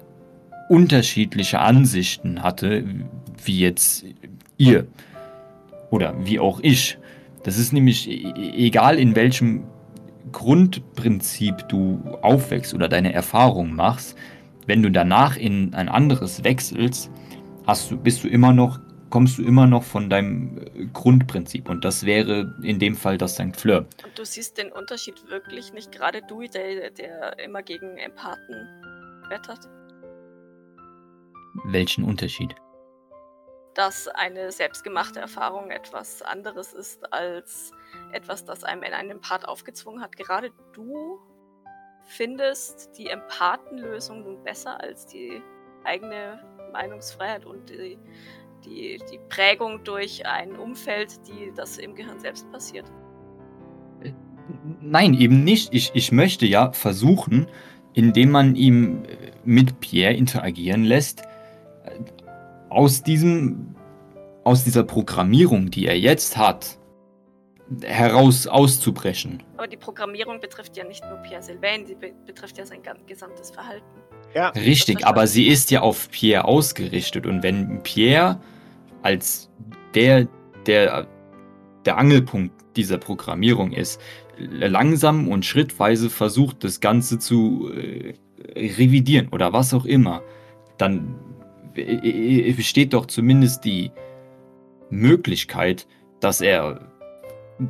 [0.70, 2.86] unterschiedliche Ansichten hatte,
[3.44, 4.06] wie jetzt
[4.58, 4.88] ihr
[5.90, 6.98] oder wie auch ich.
[7.44, 9.64] Das ist nämlich e- e- egal, in welchem
[10.32, 14.18] Grundprinzip du aufwächst oder deine Erfahrung machst,
[14.68, 17.12] wenn du danach in ein anderes wechselst,
[17.66, 21.70] hast du, bist du immer noch, kommst du immer noch von deinem äh, Grundprinzip.
[21.70, 23.56] Und das wäre in dem Fall das St.
[23.56, 23.86] Fleur.
[24.04, 28.56] Und du siehst den Unterschied wirklich nicht, gerade du, der, der immer gegen Empathen
[29.30, 29.68] wettert,
[31.66, 32.56] Welchen Unterschied?
[33.74, 37.72] Dass eine selbstgemachte Erfahrung etwas anderes ist als
[38.12, 40.18] etwas, das einem in einem Empath aufgezwungen hat.
[40.18, 41.20] Gerade du
[42.06, 45.42] findest die Empathenlösung nun besser als die
[45.84, 47.98] eigene Meinungsfreiheit und die,
[48.66, 52.92] die, die Prägung durch ein Umfeld, die das im Gehirn selbst passiert.
[54.82, 55.74] Nein, eben nicht.
[55.74, 57.48] Ich, ich möchte ja versuchen,
[57.94, 61.31] indem man ihm äh, mit Pierre interagieren lässt, äh,
[62.72, 63.76] aus diesem,
[64.44, 66.78] aus dieser Programmierung, die er jetzt hat,
[67.84, 69.44] heraus auszubrechen.
[69.58, 73.52] Aber die Programmierung betrifft ja nicht nur Pierre Sylvain, sie be betrifft ja sein gesamtes
[73.52, 73.86] Verhalten.
[74.34, 77.26] Ja, Richtig, aber sie ist ja auf Pierre ausgerichtet.
[77.26, 78.40] Und wenn Pierre
[79.02, 79.50] als
[79.94, 80.28] der,
[80.66, 81.08] der,
[81.86, 84.00] der Angelpunkt dieser Programmierung ist,
[84.38, 88.14] langsam und schrittweise versucht, das Ganze zu äh,
[88.56, 90.22] revidieren oder was auch immer,
[90.78, 91.16] dann
[91.74, 93.92] besteht doch zumindest die
[94.90, 95.88] Möglichkeit,
[96.20, 96.80] dass er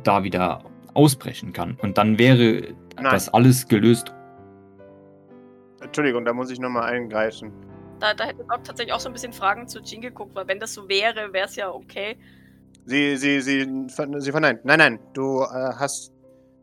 [0.04, 1.76] da wieder ausbrechen kann.
[1.80, 3.12] Und dann wäre Nein.
[3.12, 4.12] das alles gelöst.
[5.80, 7.52] Entschuldigung, da muss ich nochmal eingreifen.
[8.00, 10.58] Da, da hätte Doc tatsächlich auch so ein bisschen Fragen zu Jean geguckt, weil wenn
[10.58, 12.16] das so wäre, wäre es ja okay.
[12.84, 14.64] Sie, sie, sie, sie verneint.
[14.64, 16.12] Nein, nein, du äh, hast.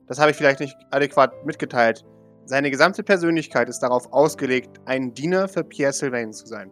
[0.08, 2.04] Das habe ich vielleicht nicht adäquat mitgeteilt.
[2.46, 6.72] Seine gesamte Persönlichkeit ist darauf ausgelegt, ein Diener für Pierre Sylvain zu sein.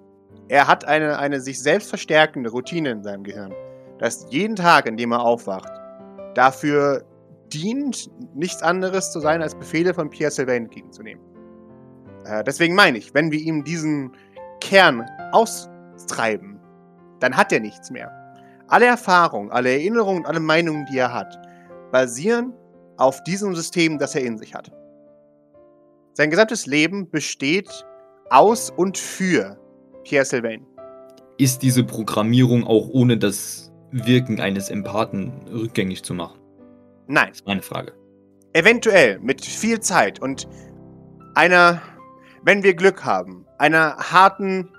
[0.50, 3.54] Er hat eine, eine sich selbst verstärkende Routine in seinem Gehirn,
[4.00, 5.72] das jeden Tag, an dem er aufwacht,
[6.36, 7.04] dafür
[7.52, 11.24] dient, nichts anderes zu sein, als Befehle von Pierre Sylvain entgegenzunehmen.
[12.26, 14.12] Äh, deswegen meine ich, wenn wir ihm diesen
[14.62, 16.60] Kern austreiben,
[17.20, 18.12] dann hat er nichts mehr.
[18.68, 21.40] Alle Erfahrungen, alle Erinnerungen, alle Meinungen, die er hat,
[21.92, 22.54] basieren
[22.98, 24.72] auf diesem System, das er in sich hat.
[26.14, 27.86] Sein gesamtes Leben besteht
[28.30, 29.58] aus und für
[30.08, 30.66] Pierre Sylvain.
[31.38, 36.40] Ist diese Programmierung auch ohne das Wirken eines Empathen rückgängig zu machen?
[37.08, 37.28] Nein.
[37.30, 37.94] Das ist meine Frage.
[38.54, 40.48] Eventuell mit viel Zeit und
[41.36, 41.82] einer,
[42.44, 44.70] wenn wir Glück haben, einer harten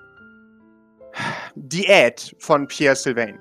[1.54, 3.38] Diät von Pierre Sylvain.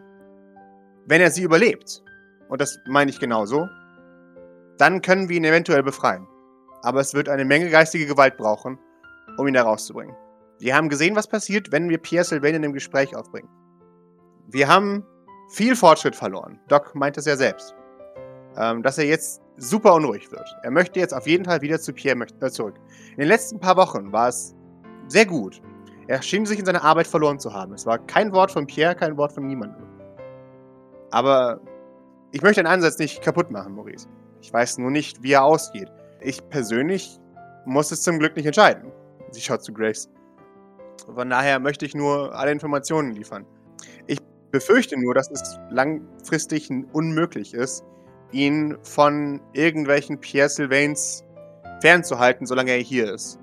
[1.06, 2.04] Wenn er sie überlebt,
[2.50, 3.68] und das meine ich genauso,
[4.78, 6.28] dann können wir ihn eventuell befreien.
[6.82, 8.78] Aber es wird eine Menge geistige Gewalt brauchen,
[9.38, 10.16] um ihn da rauszubringen.
[10.60, 13.50] Wir haben gesehen, was passiert, wenn wir Pierre Sylvain in dem Gespräch aufbringen.
[14.48, 15.06] Wir haben
[15.50, 16.60] viel Fortschritt verloren.
[16.68, 17.76] Doc meint es ja selbst.
[18.56, 20.48] Ähm, dass er jetzt super unruhig wird.
[20.64, 22.76] Er möchte jetzt auf jeden Fall wieder zu Pierre äh, zurück.
[23.12, 24.56] In den letzten paar Wochen war es
[25.08, 25.62] sehr gut.
[26.08, 27.74] Er schien sich in seiner Arbeit verloren zu haben.
[27.74, 29.86] Es war kein Wort von Pierre, kein Wort von niemandem.
[31.12, 31.60] Aber
[32.32, 34.08] ich möchte den Ansatz nicht kaputt machen, Maurice.
[34.42, 35.92] Ich weiß nur nicht, wie er ausgeht.
[36.22, 37.20] Ich persönlich
[37.66, 38.92] muss es zum Glück nicht entscheiden.
[39.32, 40.10] Sie schaut zu Grace.
[41.06, 43.46] Von daher möchte ich nur alle Informationen liefern.
[44.08, 44.20] Ich
[44.52, 47.84] befürchte nur, dass es langfristig unmöglich ist,
[48.32, 51.24] ihn von irgendwelchen Pierre Sylvains
[51.82, 53.40] fernzuhalten, solange er hier ist.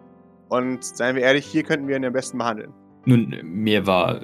[0.48, 2.72] Und seien wir ehrlich, hier könnten wir ihn am besten behandeln.
[3.06, 4.20] Nun, mir war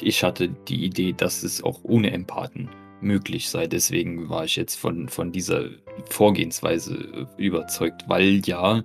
[0.00, 2.70] ich hatte die Idee, dass es auch ohne Empathen
[3.00, 3.66] möglich sei.
[3.66, 5.64] Deswegen war ich jetzt von, von dieser
[6.10, 8.82] Vorgehensweise überzeugt, weil ja,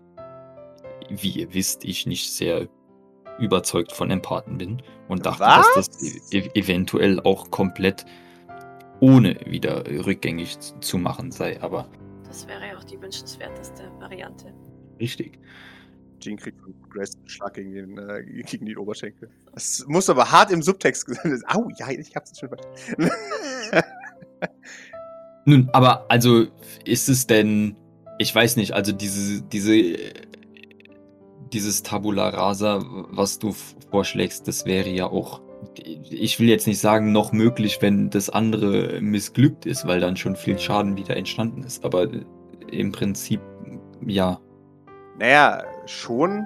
[1.10, 2.68] wie ihr wisst, ich nicht sehr
[3.42, 5.68] überzeugt von Empathen bin und dachte, Was?
[5.76, 8.06] dass das e eventuell auch komplett
[9.00, 11.90] ohne wieder rückgängig zu machen sei, aber.
[12.26, 14.54] Das wäre ja auch die wünschenswerteste Variante.
[15.00, 15.40] Richtig.
[16.20, 19.30] Jean kriegt von Grace einen Schlag gegen, den, äh, gegen den Oberschenkel.
[19.54, 21.44] Das muss aber hart im Subtext gesagt sein.
[21.48, 23.10] Au, ja, ich hab's schon verstanden.
[25.46, 26.46] Nun, aber also
[26.86, 27.76] ist es denn,
[28.20, 29.96] ich weiß nicht, also diese, diese,
[31.54, 33.54] dieses Tabula Rasa, was du
[33.92, 35.42] vorschlägst, das wäre ja auch,
[35.84, 40.36] ich will jetzt nicht sagen, noch möglich, wenn das andere missglückt ist, weil dann schon
[40.36, 41.84] viel Schaden wieder entstanden ist.
[41.84, 42.08] Aber
[42.72, 43.42] im Prinzip,
[44.06, 44.40] ja.
[45.20, 46.46] Naja, schon.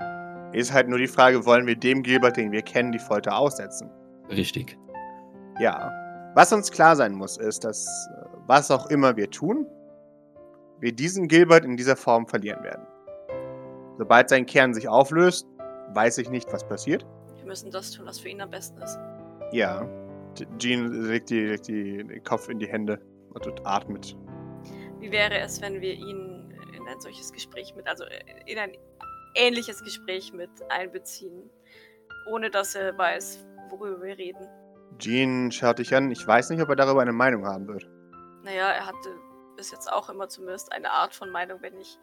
[0.54, 3.90] Ist halt nur die Frage, wollen wir dem Gilbert, den wir kennen, die Folter aussetzen?
[4.30, 4.78] Richtig.
[5.60, 5.92] Ja.
[6.34, 9.66] Was uns klar sein muss, ist, dass äh, was auch immer wir tun,
[10.80, 12.86] wir diesen Gilbert in dieser Form verlieren werden.
[13.98, 15.48] Sobald sein Kern sich auflöst,
[15.94, 17.06] weiß ich nicht, was passiert.
[17.38, 19.00] Wir müssen das tun, was für ihn am besten ist.
[19.52, 19.88] Ja.
[20.58, 24.18] Jean legt, die, legt die, den Kopf in die Hände und atmet.
[25.00, 28.04] Wie wäre es, wenn wir ihn in ein solches Gespräch mit, also
[28.46, 28.72] in ein
[29.36, 31.50] ähnliches Gespräch mit einbeziehen,
[32.30, 34.48] ohne dass er weiß, worüber wir reden.
[34.98, 36.12] Jean schaut dich an.
[36.12, 37.90] Ich weiß nicht, ob er darüber eine Meinung haben wird.
[38.44, 39.10] Naja, er hatte
[39.56, 41.98] bis jetzt auch immer zumindest eine Art von Meinung, wenn ich,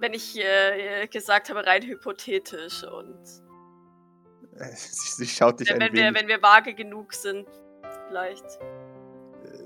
[0.00, 3.18] wenn ich äh, gesagt habe, rein hypothetisch und.
[4.74, 5.88] Sie, sie schaut dich wenn, an.
[5.88, 7.46] Wenn wir, wenn wir vage genug sind,
[8.08, 8.44] vielleicht.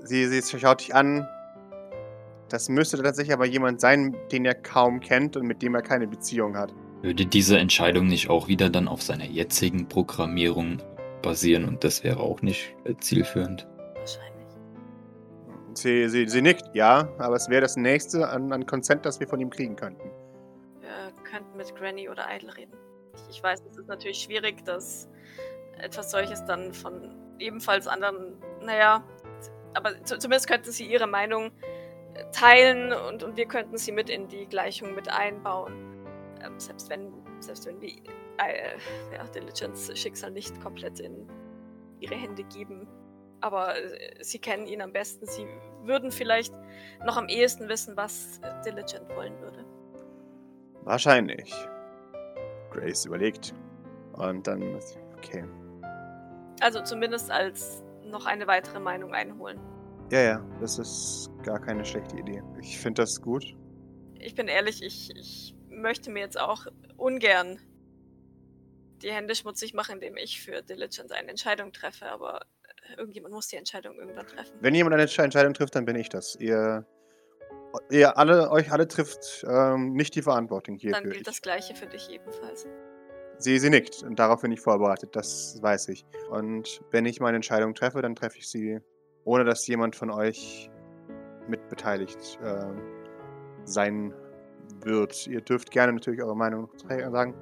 [0.03, 1.27] Sie, sie schaut dich an.
[2.49, 6.07] Das müsste tatsächlich aber jemand sein, den er kaum kennt und mit dem er keine
[6.07, 6.73] Beziehung hat.
[7.01, 10.81] Würde diese Entscheidung nicht auch wieder dann auf seiner jetzigen Programmierung
[11.21, 13.67] basieren und das wäre auch nicht äh, zielführend?
[15.75, 19.27] Sie, sie, sie nickt, ja, aber es wäre das nächste an, an Consent, das wir
[19.27, 20.09] von ihm kriegen könnten.
[20.81, 22.73] Wir könnten mit Granny oder Idle reden.
[23.15, 25.09] Ich, ich weiß, es ist natürlich schwierig, dass
[25.79, 29.03] etwas solches dann von ebenfalls anderen, naja,
[29.73, 31.51] aber zumindest könnten sie ihre Meinung
[32.13, 35.93] äh, teilen und, und wir könnten sie mit in die Gleichung mit einbauen
[36.43, 38.75] ähm, selbst wenn, selbst wenn wir äh,
[39.13, 41.27] ja, Diligence Schicksal nicht komplett in
[41.99, 42.87] ihre Hände geben.
[43.43, 45.25] Aber äh, sie kennen ihn am besten.
[45.25, 45.45] Sie
[45.81, 46.53] würden vielleicht
[47.05, 49.65] noch am ehesten wissen, was Diligent wollen würde.
[50.83, 51.53] Wahrscheinlich.
[52.71, 53.53] Grace überlegt.
[54.13, 54.79] Und dann,
[55.17, 55.43] Okay.
[56.61, 59.59] Also zumindest als noch eine weitere Meinung einholen.
[60.09, 62.41] Ja, ja, das ist gar keine schlechte Idee.
[62.61, 63.55] Ich finde das gut.
[64.19, 67.59] Ich bin ehrlich, ich, ich möchte mir jetzt auch ungern
[69.01, 72.45] die Hände schmutzig machen, indem ich für Diligence eine Entscheidung treffe, aber
[72.97, 74.53] irgendjemand muss die Entscheidung irgendwann treffen.
[74.61, 76.35] Wenn jemand eine Entscheidung trifft, dann bin ich das.
[76.35, 76.85] Ihr,
[77.89, 80.91] ihr alle, euch alle trifft ähm, nicht die Verantwortung hier.
[80.91, 82.67] Dann gilt das Gleiche für dich ebenfalls.
[83.37, 86.05] Sie, sie nickt und darauf bin ich vorbereitet, das weiß ich.
[86.29, 88.79] Und wenn ich meine Entscheidung treffe, dann treffe ich sie,
[89.25, 90.69] ohne dass jemand von euch
[91.47, 92.65] mitbeteiligt äh,
[93.65, 94.13] sein
[94.85, 95.27] wird.
[95.27, 97.33] Ihr dürft gerne natürlich eure Meinung sagen,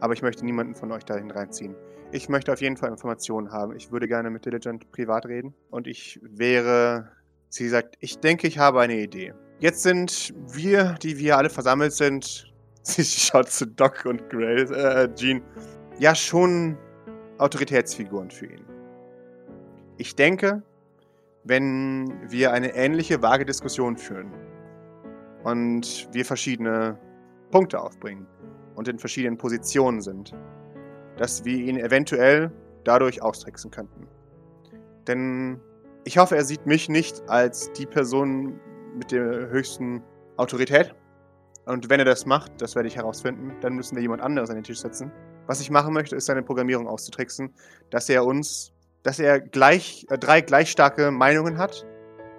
[0.00, 1.74] aber ich möchte niemanden von euch dahin reinziehen.
[2.10, 3.76] Ich möchte auf jeden Fall Informationen haben.
[3.76, 7.12] Ich würde gerne mit Diligent privat reden und ich wäre,
[7.50, 9.34] sie sagt, ich denke, ich habe eine Idee.
[9.60, 12.50] Jetzt sind wir, die wir alle versammelt sind,
[12.82, 15.42] sie schaut zu Doc und Grace, äh, Jean,
[15.98, 16.78] ja schon
[17.36, 18.64] Autoritätsfiguren für ihn.
[19.98, 20.62] Ich denke,
[21.44, 24.32] wenn wir eine ähnliche vage Diskussion führen
[25.44, 26.98] und wir verschiedene
[27.50, 28.26] Punkte aufbringen
[28.76, 30.34] und in verschiedenen Positionen sind,
[31.18, 32.50] dass wir ihn eventuell
[32.84, 34.06] dadurch austricksen könnten.
[35.06, 35.60] Denn
[36.04, 38.58] ich hoffe, er sieht mich nicht als die Person
[38.96, 40.02] mit der höchsten
[40.36, 40.94] Autorität.
[41.66, 44.56] Und wenn er das macht, das werde ich herausfinden, dann müssen wir jemand anderes an
[44.56, 45.12] den Tisch setzen.
[45.46, 47.54] Was ich machen möchte, ist seine Programmierung auszutricksen,
[47.90, 51.86] dass er uns dass er gleich, äh, drei gleich starke Meinungen hat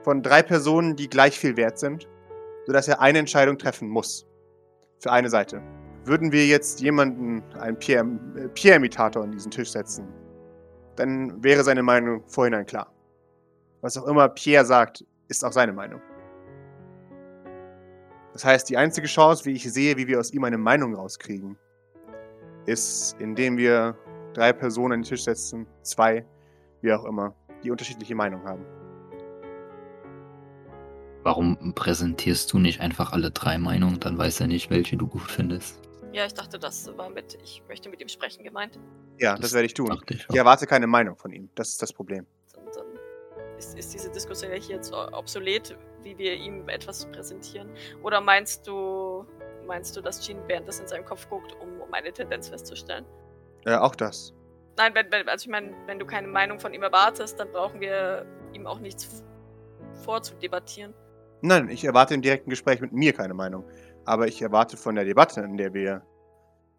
[0.03, 2.07] von drei Personen, die gleich viel wert sind,
[2.65, 4.25] sodass er eine Entscheidung treffen muss.
[4.99, 5.61] Für eine Seite.
[6.05, 10.07] Würden wir jetzt jemanden, einen Pierre-Imitator, Pierre an diesen Tisch setzen,
[10.95, 12.91] dann wäre seine Meinung vorhinein klar.
[13.81, 16.01] Was auch immer Pierre sagt, ist auch seine Meinung.
[18.33, 21.57] Das heißt, die einzige Chance, wie ich sehe, wie wir aus ihm eine Meinung rauskriegen,
[22.65, 23.97] ist, indem wir
[24.33, 26.25] drei Personen an den Tisch setzen, zwei,
[26.81, 28.65] wie auch immer, die unterschiedliche Meinung haben.
[31.23, 33.99] Warum präsentierst du nicht einfach alle drei Meinungen?
[33.99, 35.88] Dann weiß er nicht, welche du gut findest.
[36.11, 38.79] Ja, ich dachte, das war mit, ich möchte mit ihm sprechen gemeint.
[39.19, 40.01] Ja, das, das werde ich tun.
[40.09, 41.49] Ich, ich, erwarte keine Meinung von ihm.
[41.55, 42.25] Das ist das Problem.
[42.53, 42.85] Dann, dann
[43.57, 47.69] ist, ist, diese Diskussion ja hier jetzt obsolet, wie wir ihm etwas präsentieren.
[48.01, 49.25] Oder meinst du,
[49.67, 53.05] meinst du, dass Gene während das in seinem Kopf guckt, um, um eine Tendenz festzustellen?
[53.65, 54.33] Ja, auch das.
[54.77, 57.81] Nein, wenn, wenn, also ich meine, wenn du keine Meinung von ihm erwartest, dann brauchen
[57.81, 59.23] wir ihm auch nichts
[60.05, 60.93] vorzudebattieren.
[61.41, 63.63] Nein, ich erwarte im direkten Gespräch mit mir keine Meinung.
[64.09, 66.01] Aber ich erwarte von der Debatte, in der wir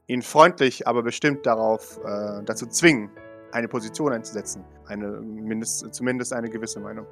[0.09, 3.09] ihn freundlich, aber bestimmt darauf äh, dazu zwingen,
[3.53, 4.65] eine Position einzusetzen.
[4.87, 7.07] Eine, mindest, zumindest eine gewisse Meinung.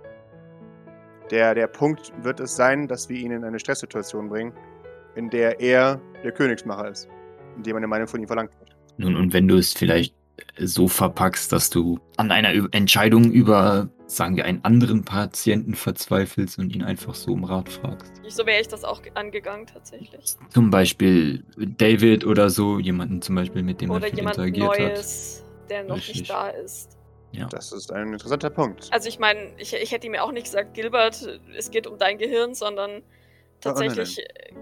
[1.31, 4.53] Der, der Punkt wird es sein, dass wir ihn in eine Stresssituation bringen,
[5.15, 7.09] in der er der Königsmacher ist,
[7.57, 8.77] indem eine Meinung von ihm verlangt wird.
[8.97, 10.17] Nun, und wenn du es vielleicht
[10.59, 16.75] so verpackst, dass du an einer Entscheidung über, sagen wir, einen anderen Patienten verzweifelst und
[16.75, 18.13] ihn einfach so um Rat fragst.
[18.29, 20.37] So wäre ich das auch angegangen tatsächlich.
[20.51, 24.67] Zum Beispiel David oder so, jemanden zum Beispiel, mit dem oder er viel jemand interagiert
[24.67, 25.71] Neues, hat.
[25.71, 26.21] der noch Richtig.
[26.21, 26.97] nicht da ist.
[27.33, 27.47] Ja.
[27.49, 28.89] Das ist ein interessanter Punkt.
[28.91, 31.99] Also ich meine, ich, ich hätte ihm ja auch nicht gesagt, Gilbert, es geht um
[31.99, 33.03] dein Gehirn, sondern
[33.61, 34.55] tatsächlich, äh,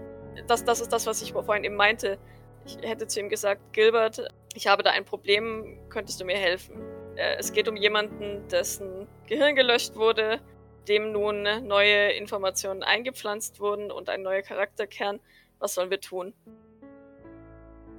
[0.47, 2.17] das, das ist das, was ich vorhin eben meinte.
[2.65, 6.75] Ich hätte zu ihm gesagt, Gilbert, ich habe da ein Problem, könntest du mir helfen?
[7.17, 10.39] Äh, es geht um jemanden, dessen Gehirn gelöscht wurde,
[10.87, 15.19] dem nun neue Informationen eingepflanzt wurden und ein neuer Charakterkern.
[15.59, 16.33] Was sollen wir tun?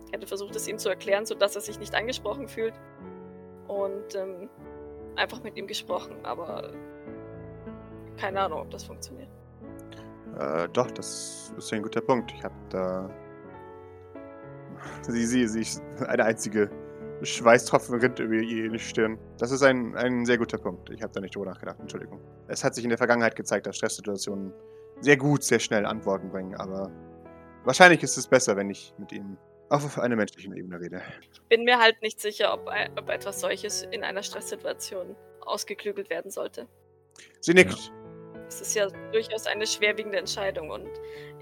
[0.07, 2.75] Ich hätte versucht, es ihm zu erklären, sodass er sich nicht angesprochen fühlt.
[3.67, 4.49] Und ähm,
[5.17, 6.73] einfach mit ihm gesprochen, aber
[8.17, 9.29] keine Ahnung, ob das funktioniert.
[10.39, 12.33] Äh, doch, das ist ein guter Punkt.
[12.33, 13.11] Ich habe da.
[15.03, 16.71] Sie, sie, sie, eine einzige
[17.23, 19.19] Schweißtropfen rinnt über ihre Stirn.
[19.39, 20.91] Das ist ein, ein sehr guter Punkt.
[20.91, 22.21] Ich habe da nicht drüber nachgedacht, Entschuldigung.
[22.47, 24.53] Es hat sich in der Vergangenheit gezeigt, dass Stresssituationen
[25.01, 26.91] sehr gut, sehr schnell Antworten bringen, aber
[27.65, 29.37] wahrscheinlich ist es besser, wenn ich mit ihm
[29.69, 31.03] auf einer menschlichen Ebene rede.
[31.33, 36.31] Ich bin mir halt nicht sicher, ob, ob etwas solches in einer Stresssituation ausgeklügelt werden
[36.31, 36.67] sollte.
[37.41, 37.93] Sie nickt.
[38.49, 40.89] Es ist ja durchaus eine schwerwiegende Entscheidung und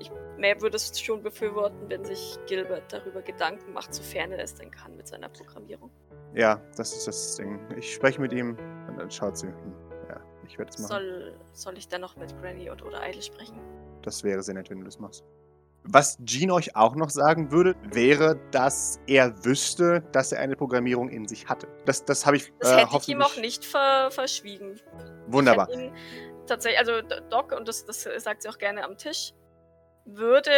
[0.01, 4.55] ich mehr würde es schon befürworten, wenn sich Gilbert darüber Gedanken macht, sofern er es
[4.55, 5.91] denn kann mit seiner Programmierung.
[6.35, 7.59] Ja, das ist das Ding.
[7.77, 8.57] Ich spreche mit ihm
[8.89, 9.47] und dann schaut sie.
[9.47, 9.75] Hm,
[10.09, 10.89] ja, ich werde es machen.
[10.89, 13.59] Soll, soll ich dann noch mit Granny und oder Idle sprechen?
[14.03, 15.25] Das wäre sehr nett, wenn du das machst.
[15.89, 21.09] Was Jean euch auch noch sagen würde, wäre, dass er wüsste, dass er eine Programmierung
[21.09, 21.69] in sich hatte.
[21.85, 24.81] Das, das habe ich Das äh, hätte ich ihm auch nicht ver verschwiegen.
[25.29, 25.71] Wunderbar.
[25.71, 25.93] Ihn
[26.47, 29.33] tatsächlich, also Doc, und das, das sagt sie auch gerne am Tisch,
[30.07, 30.51] würde,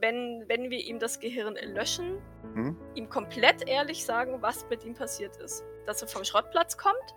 [0.00, 2.18] wenn, wenn wir ihm das Gehirn löschen,
[2.54, 2.76] Mhm.
[2.94, 5.64] ihm komplett ehrlich sagen, was mit ihm passiert ist.
[5.86, 7.14] Dass er vom Schrottplatz kommt,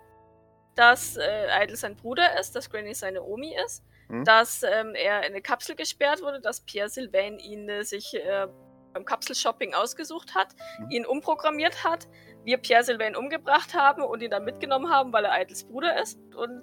[0.74, 4.24] dass äh, Idle sein Bruder ist, dass Granny seine Omi ist, Mhm.
[4.24, 8.46] dass ähm, er in eine Kapsel gesperrt wurde, dass Pierre Sylvain ihn äh, sich äh,
[8.94, 10.48] beim Kapselshopping ausgesucht hat,
[10.80, 10.90] Mhm.
[10.90, 12.06] ihn umprogrammiert hat,
[12.44, 16.18] wir Pierre Sylvain umgebracht haben und ihn dann mitgenommen haben, weil er Idles Bruder ist
[16.34, 16.62] und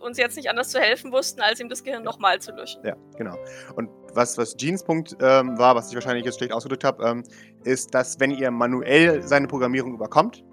[0.00, 2.82] uns jetzt nicht anders zu helfen wussten, als ihm das Gehirn nochmal zu löschen.
[2.84, 3.36] Ja, genau.
[3.74, 7.22] Und was, was Jeans Punkt ähm, war, was ich wahrscheinlich jetzt schlecht ausgedrückt habe, ähm,
[7.64, 10.44] ist, dass wenn ihr manuell seine Programmierung überkommt,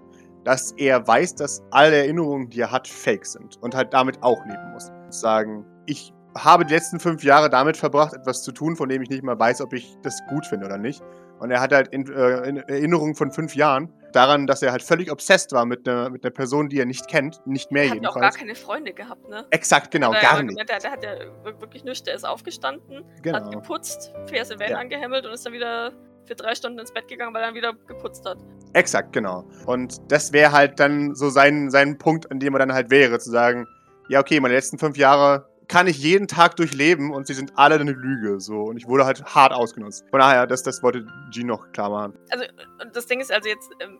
[0.44, 4.44] dass er weiß, dass alle Erinnerungen, die er hat, fake sind und halt damit auch
[4.44, 4.92] leben muss.
[5.08, 9.08] Sagen, ich habe die letzten fünf Jahre damit verbracht, etwas zu tun, von dem ich
[9.08, 11.02] nicht mal weiß, ob ich das gut finde oder nicht.
[11.38, 14.82] Und er hat halt in, äh, in Erinnerungen von fünf Jahren daran, dass er halt
[14.82, 17.90] völlig obsessed war mit einer mit einer Person, die er nicht kennt, nicht mehr Er
[17.92, 19.46] hat auch gar keine Freunde gehabt, ne?
[19.50, 20.58] Exakt, genau, Hat er gar nicht.
[20.58, 21.10] Der, der hat ja
[21.42, 22.04] wir- wirklich nichts.
[22.04, 23.50] Der ist aufgestanden, hat Genau.
[23.50, 24.78] geputzt, Pierre Sylvain Ja.
[24.78, 25.92] angehemmelt und ist dann wieder
[26.26, 28.38] für drei Stunden ins Bett gegangen, weil er dann wieder geputzt hat.
[28.72, 29.44] Exakt, genau.
[29.66, 33.18] Und das wäre halt dann so sein, sein Punkt, an dem er dann halt wäre,
[33.18, 33.66] zu sagen,
[34.08, 37.76] ja, okay, meine letzten fünf Jahre kann ich jeden Tag durchleben und sie sind alle
[37.76, 38.40] eine Lüge.
[38.40, 38.62] So.
[38.62, 40.04] Und ich wurde halt hart ausgenutzt.
[40.10, 42.18] Von daher, das, das wollte Jean noch klar machen.
[42.30, 42.44] Also,
[42.82, 43.98] und das Ding ist also jetzt, ähm,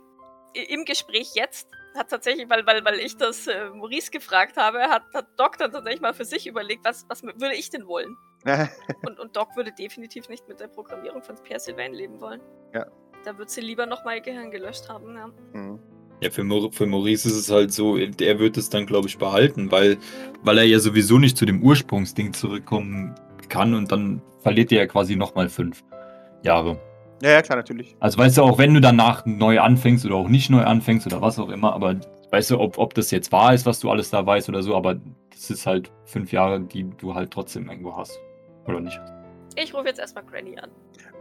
[0.55, 5.03] im Gespräch jetzt hat tatsächlich, weil, weil, weil ich das äh, Maurice gefragt habe, hat,
[5.15, 8.17] hat Doc dann tatsächlich mal für sich überlegt, was, was würde ich denn wollen?
[9.07, 12.43] Und, und Doc würde definitiv nicht mit der Programmierung von Pierre Sylvain leben wollen.
[12.75, 12.87] Ja.
[13.25, 15.29] Da wird sie lieber nochmal ihr Gehirn gelöscht haben, ja.
[15.55, 15.81] Mhm.
[16.25, 19.19] Ja, für, Mau- für Maurice ist es halt so, er wird es dann, glaube ich,
[19.19, 19.99] behalten, weil,
[20.43, 23.15] weil er ja sowieso nicht zu dem Ursprungsding zurückkommen
[23.51, 25.85] kann und dann verliert er ja quasi nochmal fünf
[26.43, 26.81] Jahre.
[27.21, 27.95] ja, ja, klar, natürlich.
[28.01, 31.21] Also weißt du, auch wenn du danach neu anfängst oder auch nicht neu anfängst oder
[31.21, 31.97] was auch immer, aber
[32.31, 34.75] weißt du, ob, ob das jetzt wahr ist, was du alles da weißt oder so,
[34.75, 34.95] aber
[35.31, 38.19] das ist halt fünf Jahre, die du halt trotzdem irgendwo hast.
[38.67, 38.99] Oder nicht?
[39.57, 40.71] Ich rufe jetzt erstmal Granny an.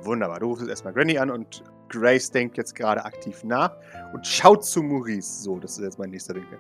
[0.04, 0.40] Wunderbar.
[0.40, 1.62] Du rufst jetzt erstmal Granny an und
[1.94, 3.72] Grace denkt jetzt gerade aktiv nach
[4.14, 5.44] und schaut zu Maurice.
[5.44, 6.58] So, das ist jetzt mein nächster Winkel.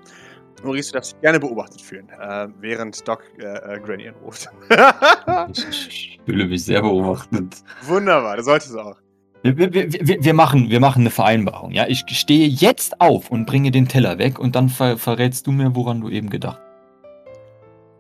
[0.63, 4.50] Maurice, du darfst dich gerne beobachtet fühlen, äh, während Doc äh, äh, Granny anruft.
[5.52, 7.63] Ich, fühle mich sehr beobachtet.
[7.82, 8.96] Wunderbar, das solltest du auch.
[9.41, 11.86] Wir, wir, wir, wir, machen, wir machen eine Vereinbarung, ja?
[11.88, 15.76] Ich stehe jetzt auf und bringe den Teller weg und dann ver verrätst du mir,
[15.76, 16.62] woran du eben gedacht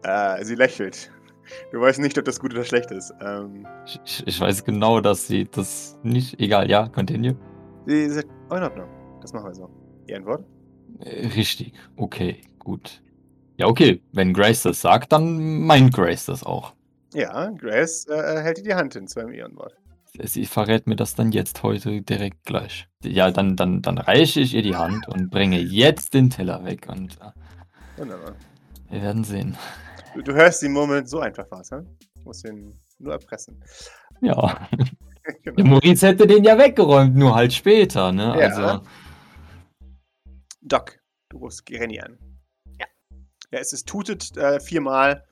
[0.03, 0.39] hast.
[0.41, 1.11] Äh, sie lächelt.
[1.71, 3.13] Du weißt nicht, ob das gut oder schlecht ist.
[3.21, 6.39] Ähm, Ich, ich, weiß genau, dass sie das nicht.
[6.39, 7.35] Egal, ja, continue.
[7.85, 8.87] sie sagt, oh, in Ordnung.
[9.21, 9.69] Das machen wir so.
[10.07, 10.43] Die Antwort?
[10.99, 13.01] Äh, Richtig, okay, gut.
[13.57, 16.73] Ja, okay, wenn Grace das sagt, dann meint Grace das auch.
[17.13, 19.75] Ja, Grace äh, hält dir die Hand hin zu einem Ehrenwort.
[20.23, 22.87] Sie verrät mir das dann jetzt heute direkt gleich.
[23.03, 26.87] Ja, dann, dann, dann reiche ich ihr die Hand und bringe jetzt den Teller weg
[26.87, 28.33] und äh, Wunderbar.
[28.89, 29.57] wir werden sehen.
[30.13, 31.85] Du, du hörst ihn murmeln, so einfach war's, ne?
[32.15, 33.63] Ich muss ihn nur erpressen.
[34.21, 34.67] Ja,
[35.25, 35.69] der genau.
[35.71, 38.35] Maurice hätte den ja weggeräumt, nur halt später, ne?
[38.39, 38.47] Ja.
[38.47, 38.85] Also,
[40.61, 40.99] Doc,
[41.29, 42.17] du rufst Granny an.
[42.79, 42.85] Ja.
[43.51, 45.25] Ja, es ist tutet äh, viermal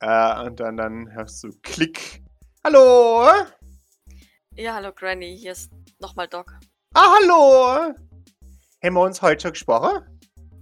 [0.00, 2.22] äh, und dann, dann hörst du Klick.
[2.64, 3.28] Hallo?
[4.56, 5.70] Ja, hallo Granny, hier ist
[6.00, 6.52] nochmal Doc.
[6.94, 7.94] Ah, hallo?
[8.82, 10.13] Haben wir uns heute schon gesprochen?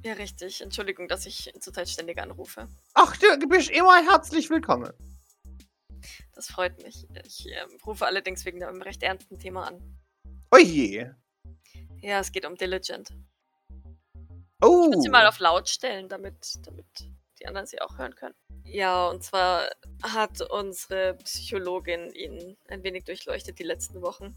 [0.05, 0.61] Ja, richtig.
[0.61, 2.69] Entschuldigung, dass ich zurzeit ständig anrufe.
[2.95, 4.93] Ach, du bist immer herzlich willkommen.
[6.35, 7.07] Das freut mich.
[7.25, 10.01] Ich ähm, rufe allerdings wegen einem recht ernsten Thema an.
[10.51, 11.17] Oje.
[12.01, 13.11] Ja, es geht um Diligent.
[14.61, 14.87] Oh.
[14.87, 16.87] Ich würde sie mal auf laut stellen, damit, damit
[17.39, 18.35] die anderen sie auch hören können.
[18.65, 19.71] Ja, und zwar
[20.03, 24.37] hat unsere Psychologin ihn ein wenig durchleuchtet die letzten Wochen.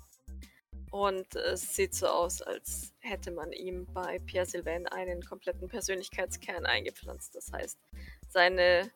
[0.96, 6.66] Und es sieht so aus, als hätte man ihm bei Pierre Sylvain einen kompletten Persönlichkeitskern
[6.66, 7.36] eingepflanzt.
[7.36, 7.78] Das heißt,
[8.30, 8.90] seine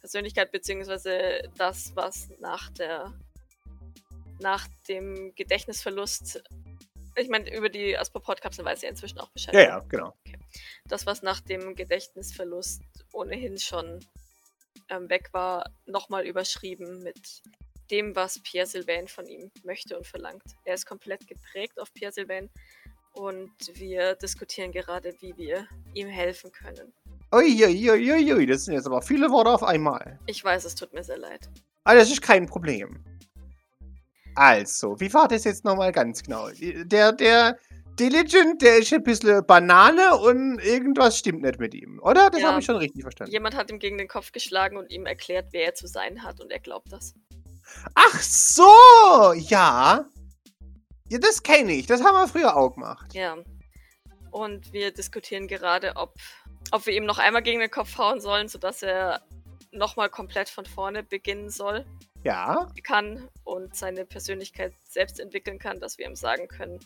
[0.00, 3.12] Persönlichkeit beziehungsweise das, was nach der
[4.40, 6.42] nach dem Gedächtnisverlust
[7.14, 9.52] ich meine, über die Asproport-Kapsel weiß er inzwischen auch Bescheid.
[9.52, 10.14] Ja, ja, genau.
[10.86, 12.80] das, was nach dem Gedächtnisverlust
[13.12, 14.02] ohnehin schon
[14.88, 17.42] ähm, weg war, nochmal überschrieben mit
[17.90, 20.42] dem, was Pierre Sylvain von ihm möchte und verlangt.
[20.64, 22.50] Er ist komplett geprägt auf Pierre Sylvain
[23.12, 26.92] und wir diskutieren gerade, wie wir ihm helfen können.
[27.32, 30.18] Uiuiuiui, das sind jetzt aber viele Worte auf einmal.
[30.26, 31.48] Ich weiß, es tut mir sehr leid.
[31.84, 33.04] Aber das ist kein Problem.
[34.34, 36.48] Also, wie war das jetzt nochmal ganz genau?
[36.50, 37.58] Der, der
[37.98, 42.30] Diligent, der ist ein bisschen Banane und irgendwas stimmt nicht mit ihm, oder?
[42.30, 42.50] Das Ja.
[42.50, 43.32] habe ich schon richtig verstanden.
[43.32, 46.40] Jemand hat ihm gegen den Kopf geschlagen und ihm erklärt, wer er zu sein hat
[46.40, 47.14] und er glaubt das.
[47.94, 50.04] Ach so, ja.
[51.08, 51.86] Ja, das kenne ich.
[51.86, 53.14] Das haben wir früher auch gemacht.
[53.14, 53.36] Ja.
[54.30, 56.14] Und wir diskutieren gerade, ob,
[56.70, 59.22] ob wir ihm noch einmal gegen den Kopf hauen sollen, sodass er
[59.72, 61.86] nochmal komplett von vorne beginnen soll.
[62.24, 62.68] Ja.
[62.82, 66.80] kann und seine Persönlichkeit selbst entwickeln kann, dass wir ihm sagen können,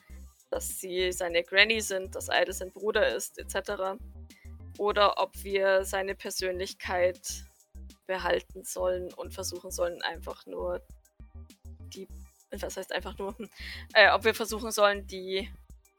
[0.50, 3.98] dass sie seine Granny sind, dass Idle sein Bruder ist, etc.
[4.78, 7.44] Oder ob wir seine Persönlichkeit
[8.12, 10.82] behalten sollen und versuchen sollen, einfach nur
[11.94, 12.06] die,
[12.50, 13.34] was heißt einfach nur,
[13.94, 15.50] äh, ob wir versuchen sollen, die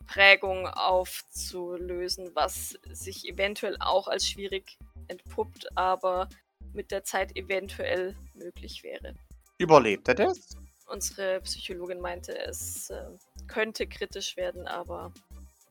[0.06, 6.30] Prägung aufzulösen, was sich eventuell auch als schwierig entpuppt, aber
[6.74, 9.16] mit der Zeit eventuell möglich wäre.
[9.58, 10.56] Überlebt er das?
[10.86, 13.06] Unsere Psychologin meinte, es äh,
[13.48, 15.12] könnte kritisch werden, aber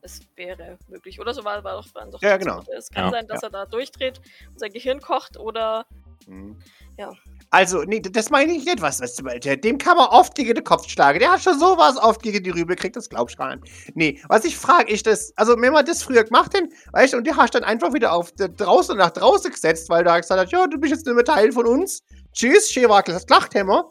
[0.01, 1.19] es wäre möglich.
[1.19, 2.61] Oder so war, war doch, waren doch Ja, genau.
[2.77, 3.11] Es kann Ja.
[3.11, 4.19] sein, dass er da durchdreht
[4.49, 5.85] und sein Gehirn kocht oder
[6.27, 6.57] Hm.
[6.97, 7.11] Ja.
[7.49, 9.23] Also, nee, das meine ich nicht, was, was du.
[9.23, 11.19] Dem kann man oft gegen den Kopf schlagen.
[11.19, 13.71] Der hat schon sowas oft gegen die Rübe gekriegt, das glaubst du gar nicht.
[13.95, 17.17] Nee, was ich frage, ist das, also wenn man das früher gemacht hat, weißt du,
[17.17, 20.51] und die hast dann einfach wieder auf draußen nach draußen gesetzt, weil da gesagt hat,
[20.51, 22.01] ja, du bist jetzt nicht mehr Teil von uns.
[22.33, 23.89] Tschüss, Schewakel, das Lachthämmer.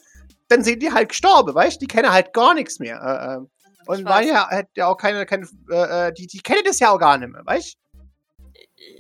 [0.49, 3.01] Dann sind die halt gestorben, weißt du, die kennen halt gar nichts mehr.
[3.01, 3.47] Äh, äh.
[3.87, 6.91] Und war ja, hat ja auch keine, keine äh, äh, die, die kennen das ja
[6.91, 7.83] auch gar nicht mehr, weißt du?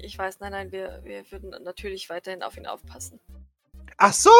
[0.02, 3.20] Ich- weiß, nein, nein, wir, wir würden natürlich weiterhin auf ihn aufpassen.
[3.96, 4.30] Ach so!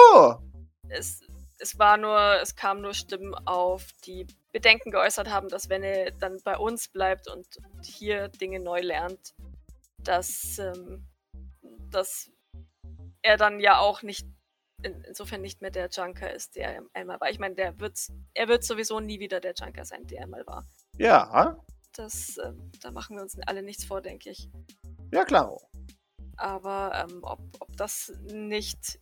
[0.89, 1.21] Es,
[1.59, 6.11] es war nur, es kamen nur Stimmen auf, die Bedenken geäußert haben, dass wenn er
[6.11, 7.47] dann bei uns bleibt und
[7.83, 9.35] hier Dinge neu lernt,
[9.99, 11.07] dass, ähm,
[11.91, 12.31] dass
[13.23, 14.27] er dann ja auch nicht,
[14.83, 17.31] in, insofern nicht mehr der Junker ist, der er einmal war.
[17.31, 17.97] Ich meine, der wird,
[18.35, 20.67] er wird sowieso nie wieder der Junker sein, der er mal war.
[20.99, 21.57] Ja,
[21.95, 24.49] Das, ähm, da machen wir uns alle nichts vor, denke ich.
[25.13, 25.57] Ja klar.
[26.37, 28.99] Aber ähm, ob, ob das nicht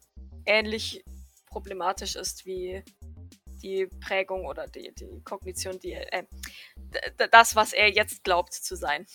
[0.47, 1.05] ähnlich
[1.47, 2.83] problematisch ist wie
[3.63, 6.25] die Prägung oder die, die Kognition, die er- äh,
[7.31, 9.07] das, was er jetzt glaubt zu sein.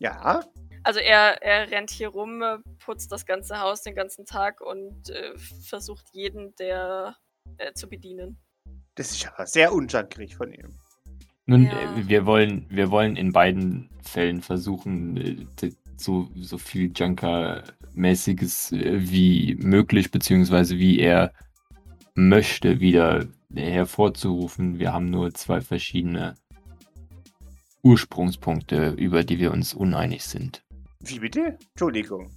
[0.00, 0.44] Ja,
[0.82, 2.42] Also er, er rennt hier rum,
[2.84, 7.16] putzt das ganze Haus den ganzen Tag und äh, versucht jeden, der
[7.58, 8.36] äh, zu bedienen.
[8.96, 10.78] das ist aber sehr unjunkrig von ihm.
[11.46, 11.96] Nun, Ja.
[11.96, 15.46] äh, wir wollen, wir wollen in beiden Fällen versuchen, äh,
[15.96, 21.32] so, so viel Junker-mäßiges äh, wie möglich, beziehungsweise wie er
[22.14, 24.78] möchte, wieder hervorzurufen.
[24.78, 26.34] Wir haben nur zwei verschiedene
[27.82, 30.62] Ursprungspunkte, über die wir uns uneinig sind.
[31.00, 31.58] Wie bitte?
[31.72, 32.30] Entschuldigung.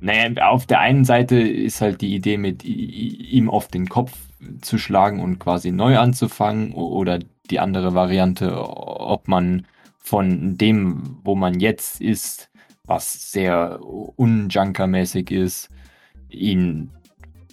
[0.00, 4.16] Naja, auf der einen Seite ist halt die Idee, mit ihm auf den Kopf
[4.60, 6.72] zu schlagen und quasi neu anzufangen.
[6.72, 7.18] Oder
[7.50, 9.66] die andere Variante, ob man
[10.08, 12.48] von dem, wo man jetzt ist,
[12.84, 15.68] was sehr unjunkermäßig ist,
[16.30, 16.90] ihn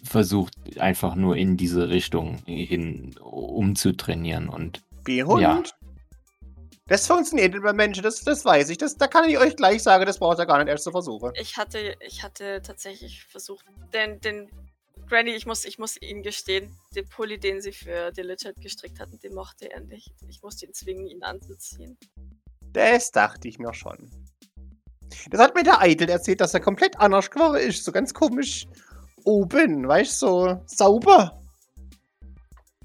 [0.03, 4.47] versucht einfach nur in diese Richtung hin umzutrainieren.
[4.47, 5.41] Und Wie Hund.
[5.41, 5.61] Ja.
[6.87, 8.77] Das funktioniert bei Menschen, das, das weiß ich.
[8.77, 11.31] Das, da kann ich euch gleich sagen, das braucht ihr gar nicht erst zu versuchen.
[11.35, 14.49] Ich hatte, ich hatte tatsächlich versucht, den, den
[15.07, 19.19] Granny, ich muss, ich muss ihn gestehen, den Pulli, den sie für Diligent gestrickt hatten,
[19.19, 20.13] den mochte er nicht.
[20.29, 21.97] Ich musste ihn zwingen, ihn anzuziehen.
[22.75, 24.11] Das dachte ich mir schon.
[25.29, 27.85] Das hat mir der Eitel erzählt, dass er komplett anders geworden ist.
[27.85, 28.67] So ganz komisch
[29.23, 31.41] oben, weißt du, so sauber.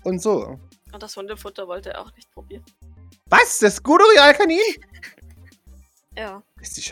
[0.04, 0.60] Und so.
[0.92, 2.64] Und das Hundefutter wollte er auch nicht probieren.
[3.26, 3.58] Was?
[3.58, 4.58] Das gute Realkanin?
[6.16, 6.40] Ja.
[6.60, 6.88] Ist ist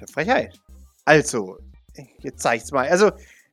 [0.00, 0.60] ja Frechheit.
[1.06, 1.58] Also,
[2.18, 2.86] jetzt zeig's mal.
[2.86, 3.12] Also,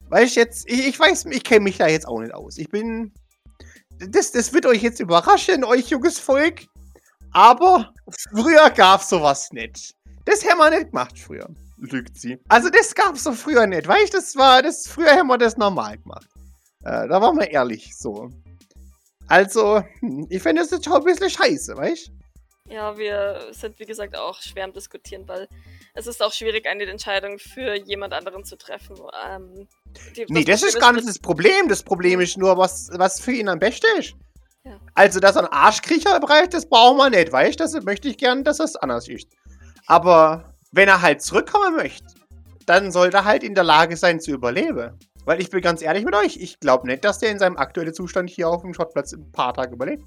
[0.10, 2.58] weißt du jetzt, ich, ich weiß, ich kenne mich da jetzt auch nicht aus.
[2.58, 3.14] Ich bin.
[3.98, 6.68] Das, das wird euch jetzt überraschen, euch junges Volk.
[7.32, 7.94] Aber
[8.32, 9.96] früher gab's sowas nicht.
[10.26, 11.48] Das haben wir nicht gemacht früher.
[11.78, 12.38] Lügt sie.
[12.50, 13.88] Also, das gab's so früher nicht.
[13.88, 14.62] Weißt du, das war.
[14.62, 16.28] Das, früher haben wir das normal gemacht.
[16.84, 18.30] Äh, da waren wir ehrlich so.
[19.28, 22.74] Also, hm, ich finde das jetzt schon ein bisschen scheiße, weißt du?
[22.74, 25.48] Ja, wir sind wie gesagt auch schwer am Diskutieren, weil
[25.96, 28.96] es ist auch schwierig, eine Entscheidung für jemand anderen zu treffen.
[29.28, 29.68] Ähm,
[30.16, 31.68] die, Nee, das Problem ist gar nicht das Problem.
[31.68, 34.14] Das Problem ist nur, was, was für ihn am besten ist.
[34.64, 34.80] Ja.
[34.94, 37.64] Also, dass er einen Arschkriecher braucht, das brauchen wir nicht, weißt du?
[37.64, 39.28] Das möchte ich gern, dass das anders ist.
[39.88, 42.06] Aber wenn er halt zurückkommen möchte,
[42.66, 44.98] dann sollte er halt in der Lage sein zu überleben.
[45.26, 47.94] Weil ich bin ganz ehrlich mit euch, ich glaube nicht, dass der in seinem aktuellen
[47.94, 50.04] Zustand hier auf dem Schrottplatz ein paar Tage überlebt.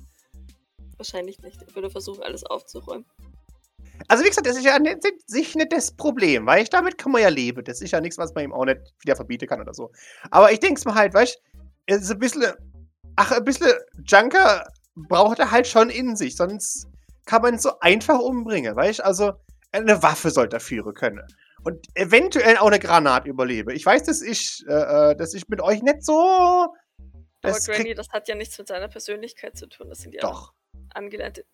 [0.97, 1.61] Wahrscheinlich nicht.
[1.67, 3.05] Ich würde versuchen, alles aufzuräumen.
[4.09, 7.13] Also wie gesagt, das ist ja nicht, sich nicht das Problem, weil ich damit kann
[7.13, 7.65] man ja leben.
[7.65, 9.91] Das ist ja nichts, was man ihm auch nicht wieder verbieten kann oder so.
[10.31, 12.53] Aber ich denke es mir halt, weißt du, es ist ein bisschen,
[13.17, 13.71] ach, ein bisschen
[14.07, 16.87] Junker braucht er halt schon in sich, sonst
[17.25, 19.05] kann man ihn so einfach umbringen, weißt du?
[19.05, 19.33] Also
[19.73, 21.21] eine Waffe sollte er führen können.
[21.65, 23.73] Und eventuell auch eine Granate überlebe.
[23.73, 26.75] Ich weiß, das ist, äh, äh, das ist mit euch nicht so.
[27.45, 29.89] Aber Granny, das hat ja nichts mit seiner Persönlichkeit zu tun.
[29.89, 30.53] Das sind ja doch.
[30.95, 31.45] angelernte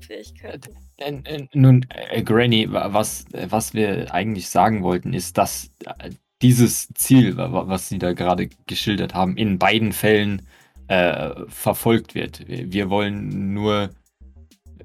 [0.00, 0.76] Fähigkeiten.
[0.98, 5.70] Äh, äh, nun, äh, Granny, wa- was, äh, was wir eigentlich sagen wollten, ist, dass
[5.98, 6.10] äh,
[6.42, 10.46] dieses Ziel, wa- was Sie da gerade geschildert haben, in beiden Fällen
[10.88, 12.46] äh, verfolgt wird.
[12.46, 13.90] Wir wollen nur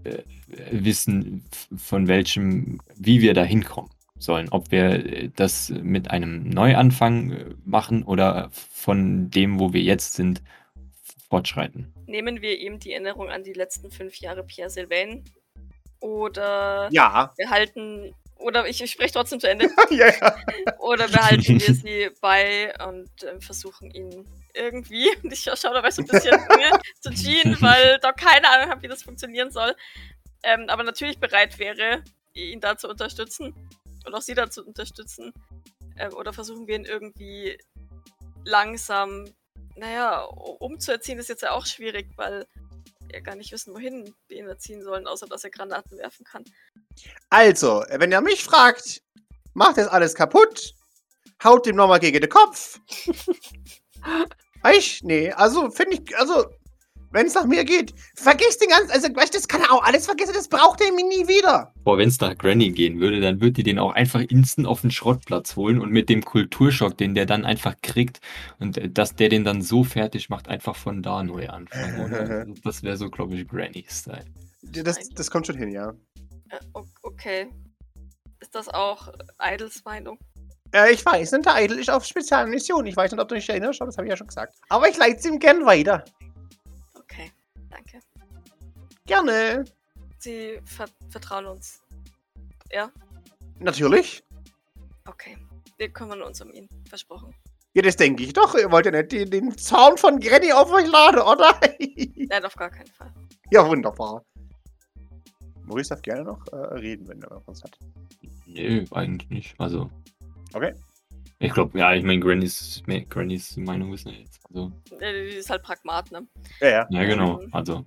[0.04, 0.20] äh,
[0.72, 1.44] wissen,
[1.78, 4.50] von welchem, wie wir da hinkommen sollen.
[4.50, 10.14] Ob wir äh, das mit einem Neuanfang äh, machen oder von dem, wo wir jetzt
[10.14, 10.42] sind,
[11.30, 11.94] fortschreiten.
[12.08, 15.24] Nehmen wir ihm die Erinnerung an die letzten fünf Jahre Pierre Sylvain?
[16.00, 17.32] Oder Ja.
[17.38, 18.14] wir halten.
[18.40, 19.70] Oder ich, ich spreche trotzdem zu Ende.
[19.90, 20.12] ja.
[20.80, 26.02] Oder behalten wir sie bei und ähm, versuchen ihn irgendwie, und ich schaue dabei so
[26.02, 26.40] ein bisschen
[27.02, 29.76] zu Jean, weil doch keine Ahnung habe, wie das funktionieren soll,
[30.44, 33.54] ähm, aber natürlich bereit wäre, ihn da zu unterstützen
[34.06, 35.34] und auch sie da zu unterstützen.
[35.98, 37.58] Ähm, oder versuchen wir ihn irgendwie
[38.46, 39.26] langsam,
[39.76, 42.48] naja, umzuerziehen ist jetzt ja auch schwierig, weil
[43.12, 46.44] wir gar nicht wissen, wohin wir ihn erziehen sollen, außer dass er Granaten werfen kann.
[47.30, 49.02] Also, wenn ihr mich fragt,
[49.54, 50.74] macht das alles kaputt,
[51.44, 52.80] haut dem nochmal gegen den Kopf.
[54.62, 56.50] Weißt Nee, also finde ich, also,
[57.12, 59.84] wenn es nach mir geht, vergiss den ganzen, also, weißt du, das kann er auch
[59.84, 61.74] alles vergessen, das braucht er mir nie wieder.
[61.84, 64.82] Boah, wenn es nach Granny gehen würde, dann würde die den auch einfach instant auf
[64.82, 68.22] den Schrottplatz holen und mit dem Kulturschock, den der dann einfach kriegt
[68.60, 72.14] und äh, dass der den dann so fertig macht, einfach von da neu anfangen.
[72.14, 74.26] Also das wäre so, glaube ich, Granny-Style.
[74.62, 75.94] Das, das kommt schon hin, ja.
[76.50, 76.58] Äh,
[77.02, 77.48] okay.
[78.40, 80.18] Ist das auch Idles Meinung?
[80.72, 82.86] Äh, ich weiß, nicht, der Idol ist auf speziellen Mission.
[82.86, 84.56] Ich weiß nicht, ob du dich erinnerst, aber das habe ich ja schon gesagt.
[84.70, 86.04] Aber ich leite es ihm gern weiter.
[89.10, 89.66] Gerne.
[90.20, 91.82] Sie ver vertrauen uns.
[92.72, 92.92] Ja,
[93.58, 94.24] Natürlich.
[95.08, 95.36] okay.
[95.80, 96.70] Wir kümmern uns um ihn.
[96.88, 97.34] Versprochen.
[97.74, 98.54] Ja, das denke ich doch.
[98.54, 101.60] Ihr wollt ja nicht den, den Zaun von Granny auf euch laden, oder?
[102.16, 103.12] Nein, auf gar keinen Fall.
[103.50, 104.24] ja, wunderbar.
[105.64, 107.80] Maurice darf gerne noch äh, reden, wenn er was hat.
[108.46, 109.56] Nö, eigentlich nicht.
[109.60, 109.90] Also.
[110.54, 110.76] Okay.
[111.40, 114.40] Ich glaube, ja, ich meine, Grannys, Grannys Meinung wissen wir jetzt.
[114.50, 116.28] Also, Die ist halt Pragmat, ne?
[116.62, 116.88] Ja, ja.
[116.92, 117.42] ja, genau.
[117.52, 117.84] Also,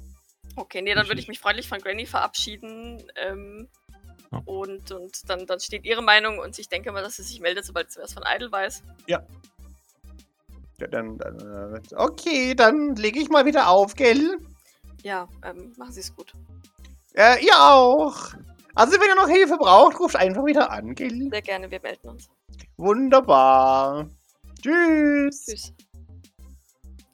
[0.56, 3.02] Okay, nee, dann würde ich mich freundlich von Granny verabschieden.
[3.16, 3.68] Ähm,
[4.30, 4.40] Ja.
[4.46, 7.64] und und dann, dann steht ihre Meinung und ich denke mal, dass sie sich meldet,
[7.66, 8.82] sobald sie was von Idle weiß.
[9.06, 9.22] ja
[10.90, 11.38] dann, dann,
[11.76, 14.38] äh, okay, dann lege ich mal wieder auf, gell?
[15.02, 16.32] Ja, ähm, machen Sie es gut.
[17.14, 18.32] Äh, ihr auch.
[18.74, 21.28] Also, wenn ihr noch Hilfe braucht, ruft einfach wieder an, gell?
[21.30, 22.28] Sehr gerne, wir melden uns.
[22.78, 24.08] Wunderbar.
[24.60, 25.44] Tschüss.
[25.46, 25.72] Tschüss.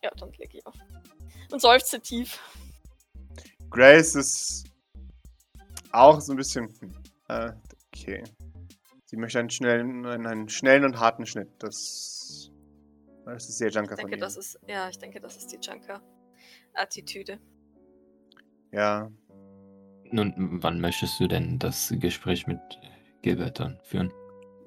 [0.02, 0.74] Ja, dann lege ich auf.
[1.50, 2.38] Und seufze tief.
[3.70, 4.64] Grace ist
[5.92, 6.68] auch so ein bisschen.
[7.28, 7.52] Äh,
[7.94, 8.24] okay.
[9.04, 11.48] Sie möchte einen schnellen, einen, einen schnellen und harten Schnitt.
[11.58, 12.50] Das,
[13.24, 14.20] das ist sehr Junker Ich von denke, ihr.
[14.20, 17.38] das ist, ja, ich denke, das ist die Junker-Attitüde.
[18.72, 19.10] Ja.
[20.10, 22.60] nun, wann möchtest du denn das Gespräch mit
[23.22, 24.12] Gilbert dann führen?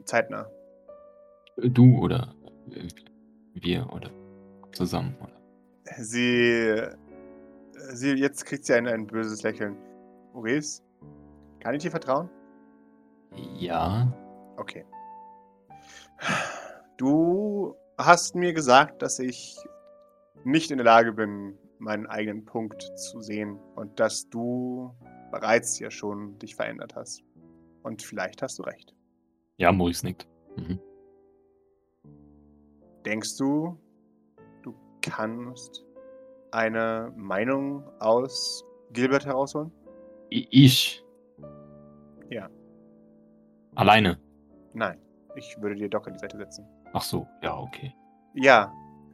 [0.06, 0.49] Zeitnah.
[1.58, 2.34] Du oder
[3.54, 4.10] wir oder
[4.72, 5.16] zusammen?
[5.22, 5.39] Oder?
[5.99, 6.88] Sie.
[7.94, 9.76] Sie, jetzt kriegt sie ein, ein böses Lächeln.
[10.34, 10.82] Maurice?
[11.60, 12.30] Kann ich dir vertrauen?
[13.58, 14.12] Ja,
[14.62, 14.86] Okay.
[16.98, 19.58] Du hast mir gesagt, dass ich
[20.44, 24.94] nicht in der Lage bin, meinen eigenen Punkt zu sehen und dass du
[25.32, 27.24] bereits ja schon dich verändert hast.
[27.82, 28.94] Und vielleicht hast du recht.
[29.58, 30.28] ja, Maurice nickt.
[30.58, 30.80] Mhm.
[33.04, 33.80] Denkst du,
[34.62, 35.84] du kannst
[36.52, 39.72] eine Meinung aus Gilbert herausholen?
[40.30, 41.04] Ich?
[42.30, 42.49] Ja.
[43.76, 44.20] Alleine?
[44.74, 44.97] Nein.
[45.36, 46.66] Ich würde dir Doc an die Seite setzen.
[46.93, 47.93] Ach so, ja, okay.
[48.34, 48.72] Ja,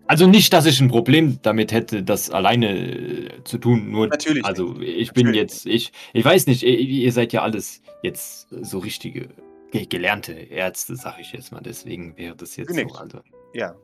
[0.07, 4.43] Also nicht, dass ich ein Problem damit hätte, das alleine äh, zu tun, nur natürlich.
[4.45, 4.97] Also nicht.
[4.97, 9.29] ich bin Natürlich jetzt, ich, ich weiß nicht, ihr, seid ja alles jetzt so richtige
[9.71, 11.61] ge gelernte Ärzte, sag ich jetzt mal.
[11.61, 12.91] Deswegen wäre das jetzt Genickt.
[12.93, 12.97] so.
[12.99, 13.19] Also,
[13.53, 13.75] Ja.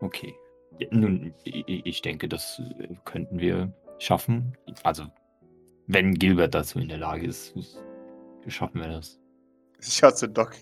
[0.00, 0.34] okay.
[0.90, 4.56] Nun, ich, denke, das äh, könnten wir schaffen.
[4.84, 5.06] Also
[5.86, 7.54] wenn Gilbert dazu in der Lage ist,
[8.46, 9.18] schaffen wir das.
[9.80, 10.54] Ich zu Doc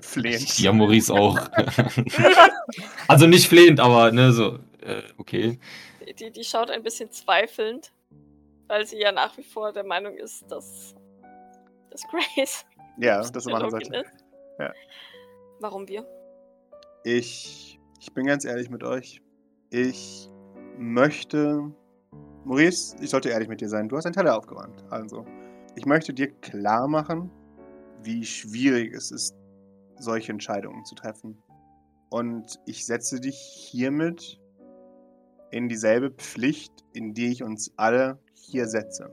[0.00, 0.58] flehend.
[0.58, 1.38] Ja, Maurice auch.
[3.08, 5.58] also nicht flehend, aber ne, so, äh, okay.
[6.18, 7.92] Die, die, schaut ein bisschen zweifelnd,
[8.66, 10.94] weil sie ja nach wie vor der Meinung ist, dass,
[11.90, 12.64] dass Grace
[12.98, 13.96] Ja, das machen sollte.
[13.96, 14.24] ist.
[14.58, 14.72] Ja.
[15.60, 16.06] Warum wir?
[17.04, 19.23] Ich, ich bin ganz ehrlich mit euch.
[19.74, 20.30] Ich
[20.78, 21.68] möchte.
[22.44, 23.88] Maurice, ich sollte ehrlich mit dir sein.
[23.88, 24.84] Du hast einen Teller aufgeräumt.
[24.88, 25.24] Also,
[25.74, 27.28] ich möchte dir klar machen,
[28.00, 29.34] wie schwierig es ist,
[29.98, 31.42] solche Entscheidungen zu treffen.
[32.08, 34.40] Und ich setze dich hiermit
[35.50, 39.10] in dieselbe Pflicht, in die ich uns alle hier setze.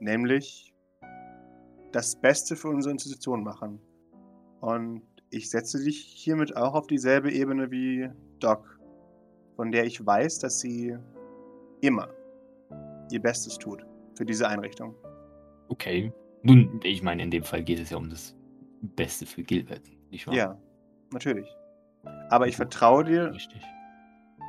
[0.00, 0.72] Nämlich
[1.90, 3.78] das Beste für unsere Institution machen.
[4.62, 8.71] Und ich setze dich hiermit auch auf dieselbe Ebene wie Doc,
[9.56, 10.96] von der ich weiß, dass sie
[11.80, 12.08] immer
[13.10, 13.84] ihr Bestes tut
[14.14, 14.94] für diese Einrichtung.
[15.68, 16.12] Okay.
[16.42, 18.34] Nun, ich meine, in dem Fall geht es ja um das
[18.80, 20.34] Beste für Gilbert, nicht wahr?
[20.34, 20.58] Ja,
[21.12, 21.48] natürlich.
[22.30, 23.62] Aber ich vertraue dir, Richtig.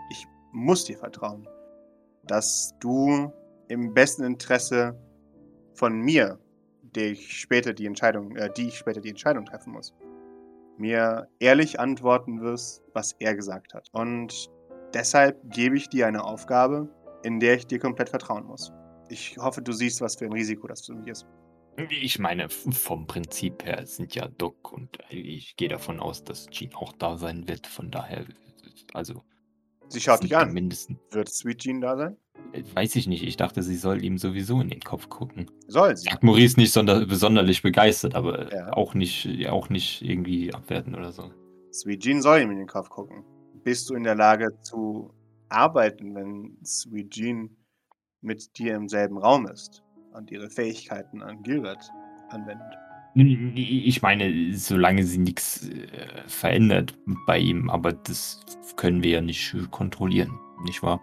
[0.09, 1.47] ich muss dir vertrauen,
[2.25, 3.31] dass du
[3.67, 4.97] im besten Interesse
[5.75, 6.39] von mir,
[6.81, 9.93] der ich später die Entscheidung, äh, die ich später die Entscheidung treffen muss,
[10.77, 13.87] mir ehrlich antworten wirst, was er gesagt hat.
[13.91, 14.49] Und
[14.93, 16.89] deshalb gebe ich dir eine Aufgabe,
[17.23, 18.71] in der ich dir komplett vertrauen muss.
[19.09, 21.25] Ich hoffe, du siehst, was für ein Risiko das für mich ist.
[21.89, 26.73] Ich meine, vom Prinzip her sind ja Doc und ich gehe davon aus, dass Jean
[26.75, 27.65] auch da sein wird.
[27.67, 28.25] Von daher,
[28.93, 29.23] also.
[29.89, 30.53] Sie schaut dich an.
[30.53, 32.17] Mindestens, Wird Sweet Jean da sein?
[32.53, 33.23] äh, weiß ich nicht.
[33.23, 35.49] Ich dachte, sie soll ihm sowieso in den Kopf gucken.
[35.67, 36.09] Soll sie.
[36.09, 38.73] Sagt Maurice nicht sonder, besonderlich begeistert, aber Ja.
[38.73, 41.31] auch, nicht, auch nicht irgendwie abwerten oder so.
[41.71, 43.23] Sweet Jean soll ihm in den Kopf gucken.
[43.63, 45.13] Bist du in der Lage zu
[45.49, 47.49] arbeiten, wenn Sweet Jean
[48.21, 49.83] mit dir im selben Raum ist
[50.13, 51.89] und ihre Fähigkeiten an Gilbert
[52.29, 52.77] anwendet?
[53.15, 56.97] Ich meine, solange sie nichts äh, verändert
[57.27, 58.41] bei ihm, aber das
[58.75, 60.31] können wir ja nicht kontrollieren,
[60.65, 60.99] nicht wahr?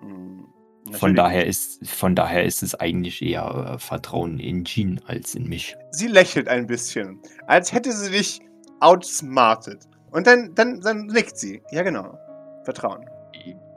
[0.00, 0.44] Hm,
[0.90, 5.48] Von daher ist, von daher ist es eigentlich eher äh, Vertrauen in Jean als in
[5.48, 5.76] mich.
[5.92, 8.40] Sie lächelt ein bisschen, als hätte sie dich
[8.80, 9.88] outsmartet.
[10.12, 11.62] Und dann, dann, dann nickt sie.
[11.70, 12.18] Ja, genau.
[12.64, 13.08] Vertrauen.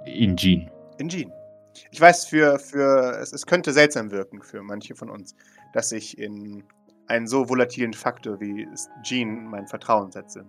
[0.05, 0.69] In Jean.
[0.97, 1.31] In Jean.
[1.91, 5.35] Ich weiß, für, für es, es könnte seltsam wirken für manche von uns,
[5.73, 6.63] dass ich in
[7.07, 8.67] einen so volatilen Faktor wie
[9.03, 10.45] Jean mein Vertrauen setze.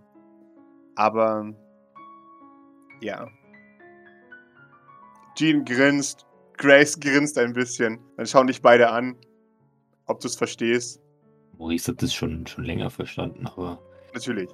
[0.95, 1.53] Aber
[3.01, 3.29] ja.
[5.37, 6.27] Jean grinst,
[6.57, 7.99] Grace grinst ein bisschen.
[8.17, 9.17] Dann schauen dich beide an,
[10.07, 11.01] ob du es verstehst.
[11.59, 13.81] Maurice hat das schon, schon länger verstanden, aber
[14.15, 14.49] Natürlich.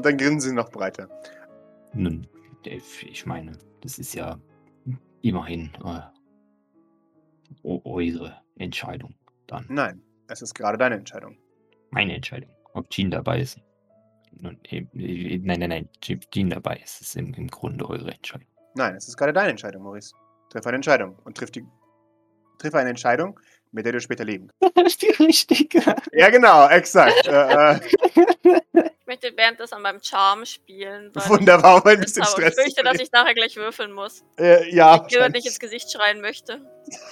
[0.00, 1.08] Und dann grinsen sie noch breiter.
[1.92, 2.26] nun,
[2.64, 4.38] Dave, ich meine, das ist ja
[5.20, 6.00] immerhin äh,
[7.84, 9.14] eure Entscheidung
[9.46, 9.66] dann.
[9.68, 11.36] Nein, es ist gerade deine Entscheidung.
[11.90, 12.48] Meine Entscheidung.
[12.72, 13.58] Ob Jean dabei ist.
[14.32, 15.88] Nun, eh, eh, nein, nein, nein.
[16.02, 18.46] Je- Jean dabei ist, ist im, im Grunde eure Entscheidung.
[18.76, 20.14] Nein, es ist gerade deine Entscheidung, Maurice.
[20.48, 21.62] Triff eine Entscheidung und triff die.
[22.58, 23.38] Triff eine Entscheidung,
[23.72, 24.76] mit der du später leben kannst.
[24.76, 25.82] Das ist die richtige.
[26.14, 27.26] Ja, genau, exakt.
[27.26, 27.80] äh, äh,
[29.10, 31.10] möchte währenddessen an meinem Charm spielen.
[31.14, 32.64] weil wunderbar, um ein ich bisschen Stress Stress.
[32.64, 34.24] fürchte, dass ich nachher gleich würfeln muss.
[34.38, 36.60] äh, ja, Ich nicht ins Gesicht schreien möchte.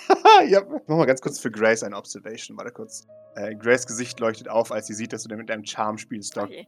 [0.48, 2.56] ja, mach mal ganz kurz für Grace eine Observation.
[2.56, 3.06] Warte kurz.
[3.34, 6.44] Äh, Grace Gesicht leuchtet auf, als sie sieht, dass du mit deinem Charm spielst, Doc.
[6.44, 6.66] Okay.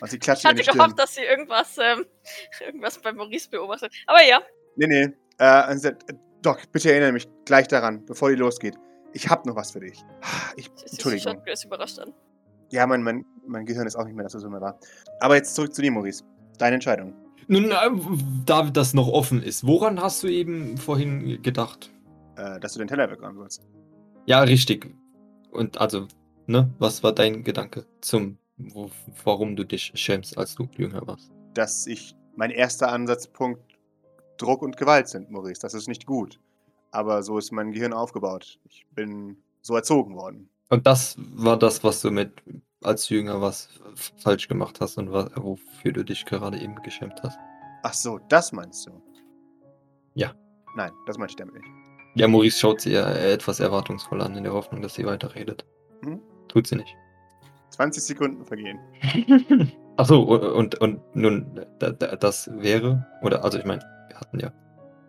[0.00, 2.04] Und sie klatscht Ich hatte gehofft, dass sie irgendwas, ähm,
[2.60, 3.92] irgendwas bei Maurice beobachtet.
[4.06, 4.42] Aber ja,
[4.76, 5.08] Nee, nee.
[5.38, 8.76] Äh, sagt, äh, Doc, bitte erinnere mich gleich daran, bevor die losgeht.
[9.12, 9.98] Ich hab noch was für dich.
[10.56, 11.34] Ich, sie Entschuldigung.
[11.34, 12.12] schaut Grace überrascht an.
[12.70, 14.78] Ja, mein, mein, mein Gehirn ist auch nicht mehr das, was es immer war.
[15.20, 16.24] Aber jetzt zurück zu dir, Maurice.
[16.58, 17.14] Deine Entscheidung.
[17.48, 17.74] Nun, äh,
[18.46, 21.90] da das noch offen ist, woran hast du eben vorhin gedacht?
[22.36, 23.66] Äh, dass du den Teller wegräumen sollst.
[24.26, 24.94] Ja, richtig.
[25.50, 26.06] Und also,
[26.46, 28.90] ne, was war dein Gedanke zum, wo,
[29.24, 31.32] warum du dich schämst, als du jünger warst?
[31.54, 33.60] Dass ich mein erster Ansatzpunkt
[34.40, 35.60] Druck und Gewalt sind, Maurice.
[35.60, 36.40] Das ist nicht gut.
[36.92, 38.58] Aber so ist mein Gehirn aufgebaut.
[38.64, 40.48] Ich bin so erzogen worden.
[40.70, 42.32] Und das war das, was du mit,
[42.82, 47.20] als jünger warst, f- falsch gemacht hast und wa- wofür du dich gerade eben geschämt
[47.22, 47.38] hast.
[47.82, 48.92] Ach so, das meinst du?
[50.14, 50.32] Ja.
[50.76, 51.66] Nein, das meinte ich damit nicht.
[52.14, 55.64] Ja, Maurice schaut sie ja etwas erwartungsvoll an, in der Hoffnung, dass sie weiterredet.
[56.04, 56.20] Hm?
[56.48, 56.94] Tut sie nicht.
[57.70, 58.78] 20 Sekunden vergehen.
[59.96, 64.52] Achso, und, und nun, da, da, das wäre, oder, also ich meine, wir hatten ja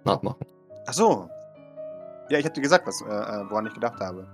[0.06, 0.46] Nachmachen.
[0.88, 1.30] Ach so.
[2.30, 4.28] Ja, ich dir gesagt, was, äh, äh, woran ich gedacht habe.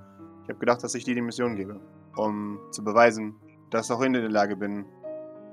[0.48, 1.78] Ich habe gedacht, dass ich dir die Mission gebe,
[2.16, 3.36] um zu beweisen,
[3.70, 4.86] dass auch ich in der Lage bin,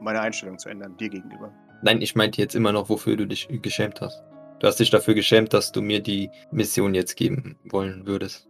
[0.01, 1.53] meine Einstellung zu ändern, dir gegenüber.
[1.83, 4.23] Nein, ich meinte jetzt immer noch, wofür du dich geschämt hast.
[4.61, 8.49] Du hast dich dafür geschämt, dass du mir die Mission jetzt geben wollen würdest.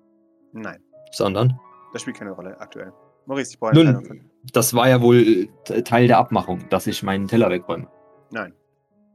[0.53, 0.83] Nein,
[1.13, 1.59] Sondern,
[1.95, 2.93] das spielt keine Rolle aktuell.
[3.25, 7.03] Maurice, ich brauche eine Nun, das war ja wohl äh, Teil der Abmachung, dass ich
[7.03, 7.89] meinen Teller wegräume.
[8.31, 8.53] Nein.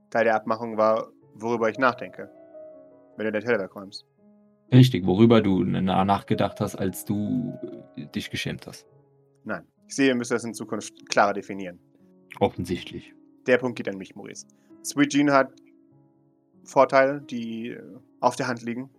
[0.09, 2.31] Teil der Abmachung war, worüber ich nachdenke,
[3.17, 4.07] wenn du den Teller wegräumst.
[4.71, 7.53] Richtig, worüber du na- nachgedacht hast, als du
[7.95, 8.85] äh, dich geschämt hast.
[9.43, 9.63] Nein.
[9.87, 11.79] Ich sehe, wir müssen das in Zukunft klarer definieren.
[12.39, 13.13] Offensichtlich.
[13.47, 14.45] Der Punkt geht an mich, Maurice.
[14.83, 15.51] Sweet Jean hat
[16.63, 17.81] Vorteile, die äh,
[18.19, 18.89] auf der Hand liegen.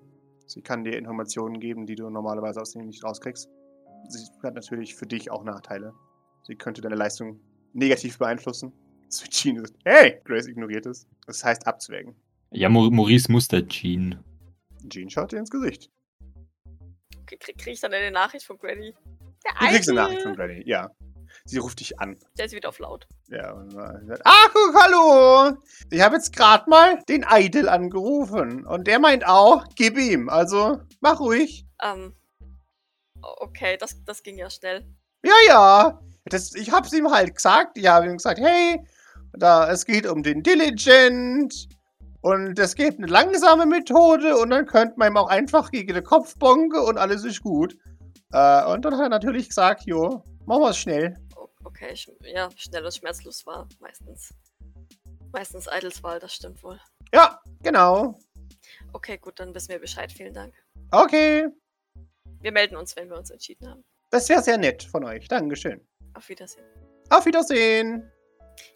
[0.47, 3.49] Sie kann dir Informationen geben, die du normalerweise aus denen nicht rauskriegst.
[4.09, 5.93] Sie hat natürlich für dich auch Nachteile.
[6.43, 7.39] Sie könnte deine Leistung
[7.73, 8.73] negativ beeinflussen.
[9.11, 11.07] Sweet Jean ist, hey, Grace ignoriert es.
[11.27, 12.16] Das heißt abzuwägen.
[12.51, 14.18] Ja, Mau- Maurice mustert Jean.
[14.89, 15.91] Jean schaut dir ins Gesicht.
[17.22, 18.95] Okay, krieg, krieg ich dann eine Nachricht von Granny?
[19.45, 20.01] Der Du kriegst eine.
[20.01, 20.91] Nachricht von Granny, ja.
[21.45, 22.18] Sie ruft dich an.
[22.37, 23.07] Der ist wieder auf laut.
[23.28, 24.22] Ja, und sagt,
[24.53, 25.57] guck, hallo.
[25.91, 28.66] Ich habe jetzt gerade mal den Idol angerufen.
[28.66, 30.28] Und der meint auch, gib ihm.
[30.28, 31.66] Also, mach ruhig.
[31.83, 32.14] Ähm.
[33.22, 34.87] Okay, das, das ging ja schnell.
[35.24, 36.01] Ja, ja.
[36.24, 37.78] Das, ich hab's ihm halt gesagt.
[37.78, 38.85] Ich habe ihm gesagt, hey,
[39.33, 41.68] da, es geht um den Diligent.
[42.23, 44.37] Und es gibt eine langsame Methode.
[44.37, 47.77] Und dann könnte man ihm auch einfach gegen den Kopf bonken und alles ist gut.
[48.33, 51.16] Äh, und dann hat er natürlich gesagt, jo, machen wir es schnell.
[51.64, 54.35] Okay, sch ja, schnell und schmerzlos war meistens.
[55.33, 56.81] Meistens Eidelswahl, das stimmt wohl.
[57.12, 58.18] Ja, genau.
[58.93, 60.12] Okay, gut, dann wissen wir Bescheid.
[60.12, 60.55] Vielen Dank.
[60.91, 61.49] Okay.
[62.41, 63.85] Wir melden uns, wenn wir uns entschieden haben.
[64.11, 65.29] Das wäre sehr nett von euch.
[65.29, 65.87] Dankeschön.
[66.14, 66.64] Auf Wiedersehen.
[67.11, 68.11] Auf Wiedersehen.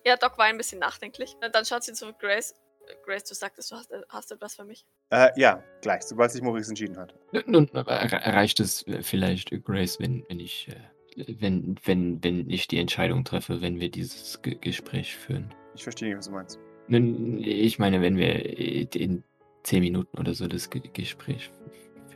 [0.04, 1.36] Ja, Doc war ein bisschen nachdenklich.
[1.52, 2.54] Dann schaut sie zurück, Grace.
[2.88, 4.86] Äh, Grace, du sagtest, du hast, äh, hast etwas für mich.
[5.10, 7.14] Äh, ja, gleich, sobald sich Maurice entschieden hat.
[7.46, 10.68] Nun, er- erreicht es vielleicht, Grace, wenn, wenn ich,
[11.16, 15.54] äh, wenn, wenn, wenn ich die Entscheidung treffe, wenn wir dieses Ge Gespräch führen.
[15.74, 16.58] Ich verstehe nicht, was du meinst.
[16.88, 19.24] Nun, Ich meine, wenn wir in
[19.62, 21.50] zehn Minuten oder so das Ge Gespräch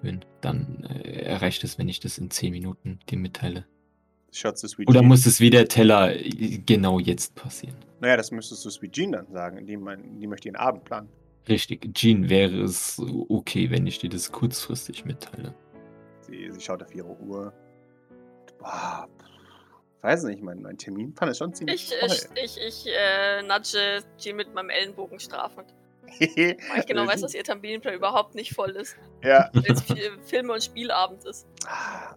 [0.01, 3.65] führen, dann äh, erreicht es, wenn ich das in zehn Minuten dir mitteile.
[4.33, 5.09] Schaut zu Sweet Oder Jean.
[5.09, 6.15] muss es wie der Teller
[6.67, 7.77] genau jetzt passieren?
[8.01, 11.09] Naja, das müsstest du Sweet Jean dann sagen, indem man, die möchte ihren Abend planen.
[11.49, 15.55] Richtig, Jean, wäre es okay, wenn ich dir das kurzfristig mitteile?
[16.21, 17.55] Sie, sie schaut auf ihre Uhr.
[18.59, 22.35] Boah, pff, weiß nicht, mein, mein Terminplan ist schon ziemlich Ich, voll.
[22.45, 25.75] ich, ich äh, nudge Jean mit meinem Ellenbogen strafend.
[26.21, 28.97] Weil ich genau weiß, dass ihr Terminplan überhaupt nicht voll ist.
[29.25, 29.83] ja, Weil es
[30.27, 31.47] Filme- und Spielabend ist.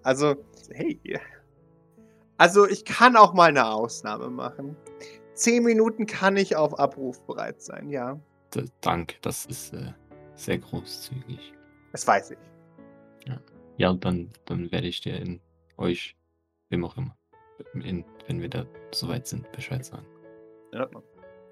[0.03, 0.36] also,
[0.74, 0.99] hey.
[2.41, 4.75] Also, ich kann auch mal eine Ausnahme machen.
[5.35, 8.19] Zehn Minuten kann ich auf Abruf bereit sein, ja.
[8.55, 9.93] D danke, das ist äh,
[10.33, 11.53] sehr großzügig.
[11.91, 12.39] Das weiß ich.
[13.77, 15.39] Ja, dann, dann werde ich dir in
[15.77, 16.17] euch,
[16.69, 17.15] wem auch immer,
[17.75, 20.07] in, wenn wir da soweit sind, Bescheid sagen.
[20.71, 21.03] In Ordnung.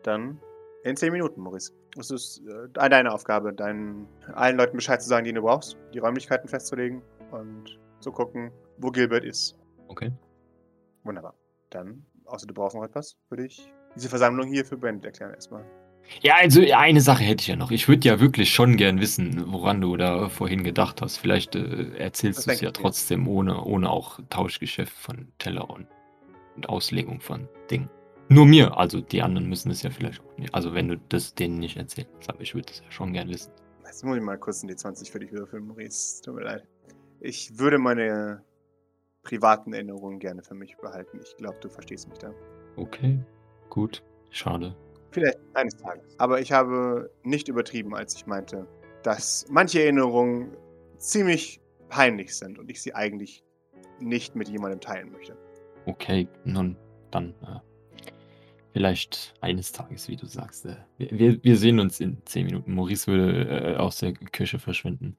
[0.02, 0.42] Dann
[0.86, 1.72] in zehn Minuten, Maurice.
[2.00, 6.00] Es ist äh, deine Aufgabe, deinen allen Leuten Bescheid zu sagen, die du brauchst, die
[6.00, 9.56] Räumlichkeiten festzulegen und zu gucken, wo Gilbert ist.
[9.88, 10.12] Okay.
[11.04, 11.36] Wunderbar.
[11.70, 15.66] Dann, außer du brauchst noch etwas, würde ich diese Versammlung hier für beendet erklären erstmal.
[16.22, 17.72] Ja, also eine Sache hätte ich ja noch.
[17.72, 21.18] Ich würde ja wirklich schon gern wissen, woran du da vorhin gedacht hast.
[21.18, 25.88] Vielleicht äh, erzählst du es ja trotzdem, ohne, ohne auch Tauschgeschäft von Teller und,
[26.56, 27.90] und Auslegung von Dingen.
[28.28, 30.54] Nur mir, also die anderen müssen es ja vielleicht auch nicht.
[30.54, 33.52] Also wenn du das denen nicht erzählst, aber ich würde das ja schon gern wissen.
[33.86, 36.22] Jetzt muss ich mal kurz in die 20 für dich würfeln, Maurice.
[36.24, 36.68] Tut mir leid.
[37.22, 38.44] Ich würde meine
[39.30, 41.20] privaten Erinnerungen gerne für mich behalten.
[41.24, 42.34] Ich glaube, du verstehst mich da.
[42.78, 43.20] Okay,
[43.70, 44.76] gut, schade.
[45.12, 46.16] Vielleicht eines Tages.
[46.18, 48.68] Aber ich habe nicht übertrieben, als ich meinte,
[49.04, 50.58] dass manche Erinnerungen
[50.98, 53.44] ziemlich peinlich sind und ich sie eigentlich
[54.00, 55.38] nicht mit jemandem teilen möchte.
[55.86, 56.76] Okay, nun,
[57.12, 57.60] dann äh,
[58.74, 60.66] vielleicht eines Tages, wie du sagst.
[60.66, 62.74] Äh, wir, wir, sehen uns in zehn Minuten.
[62.74, 65.18] Maurice würde äh, aus der Küche verschwinden.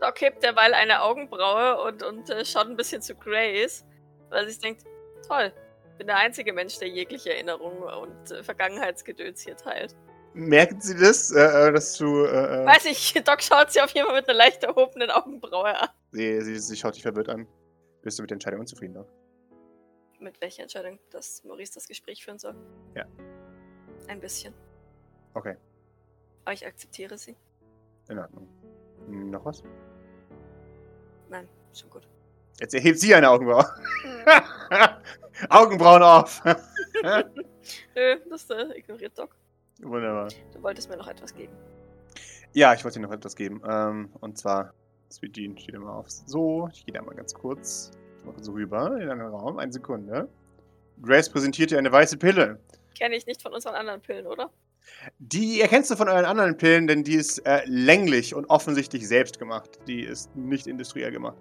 [0.00, 3.84] Doc hebt derweil eine Augenbraue und, und äh, schaut ein bisschen zu Grace,
[4.30, 4.84] weil sie denkt,
[5.26, 5.52] toll,
[5.96, 9.96] bin der einzige Mensch, der jegliche Erinnerung und äh, Vergangenheitsgedöns hier teilt.
[10.34, 12.24] Merken Sie das, äh, äh, dass du.
[12.24, 15.76] Äh, äh, Weiß ich, Doc schaut sie auf jeden Fall mit einer leicht erhobenen Augenbraue
[15.76, 15.88] an.
[16.12, 17.48] sie, sie, sie schaut dich verwirrt an.
[18.02, 18.94] Bist du mit der Entscheidung unzufrieden?
[18.94, 19.06] Doch?
[20.20, 22.54] Mit welcher Entscheidung, dass Maurice das Gespräch führen soll?
[22.94, 23.04] Ja.
[24.06, 24.54] Ein bisschen.
[25.34, 25.56] Okay,
[26.44, 27.36] Aber ich akzeptiere sie.
[28.08, 28.48] in Ordnung.
[29.08, 29.62] Hm, Noch was?
[31.28, 32.06] Nein, schon gut.
[32.60, 33.64] Jetzt erhebt sie eine Augenbraue.
[35.48, 36.42] Augenbrauen auf.
[37.94, 39.36] Nö, das äh, ignoriert Doc.
[39.80, 40.28] Wunderbar.
[40.52, 41.52] Du wolltest mir noch etwas geben.
[42.52, 43.62] Ja, ich wollte dir noch etwas geben.
[43.68, 44.72] Ähm, und zwar,
[45.10, 46.10] Sweet Jean steht immer auf.
[46.10, 47.92] So, ich gehe da mal ganz kurz
[48.40, 49.58] so rüber in einen Raum.
[49.58, 50.28] Eine Sekunde.
[51.02, 52.58] Grace präsentiert dir eine weiße Pille.
[52.98, 54.50] Kenne ich nicht von unseren anderen Pillen, oder?
[55.18, 59.38] Die erkennst du von euren anderen Pillen, denn die ist äh, länglich und offensichtlich selbst
[59.38, 59.78] gemacht.
[59.86, 61.36] Die ist nicht industriell gemacht.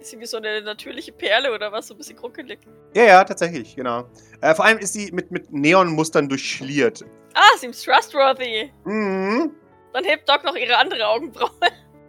[0.00, 1.88] Ist sie wie so eine natürliche Perle oder was?
[1.88, 2.58] So ein bisschen kruckelig.
[2.94, 4.08] Ja, ja, tatsächlich, genau.
[4.40, 7.04] Äh, vor allem ist sie mit, mit Neonmustern durchschliert.
[7.34, 8.70] Ah, seems trustworthy.
[8.84, 9.52] Mhm.
[9.92, 11.50] Dann hebt Doc noch ihre andere Augenbraue.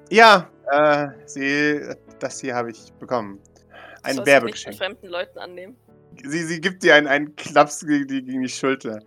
[0.09, 1.81] Ja, äh, sie,
[2.19, 3.39] das hier habe ich bekommen.
[4.03, 4.75] Ein nicht von Werbegeschenk.
[4.75, 5.75] fremden Leuten annehmen.
[6.23, 8.99] Sie, sie gibt dir einen, einen Klaps gegen die, gegen die Schulter.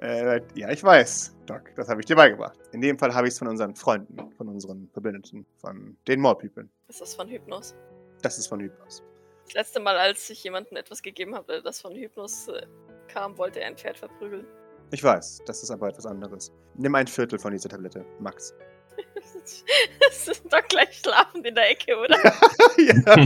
[0.00, 2.58] Äh, ja, ich weiß, Doc, das habe ich dir beigebracht.
[2.72, 6.68] In dem Fall habe ich es von unseren Freunden, von unseren Verbündeten, von den Mordpeople.
[6.88, 7.74] Ist das von Hypnos?
[8.22, 9.02] Das ist von Hypnos.
[9.44, 12.66] Das letzte Mal, als ich jemandem etwas gegeben habe, das von Hypnos äh,
[13.08, 14.46] kam, wollte er ein Pferd verprügeln.
[14.90, 16.50] Ich weiß, das ist aber etwas anderes.
[16.76, 18.54] Nimm ein Viertel von dieser Tablette, Max.
[20.00, 22.16] das ist doch gleich schlafend in der Ecke, oder?
[22.78, 23.16] ja.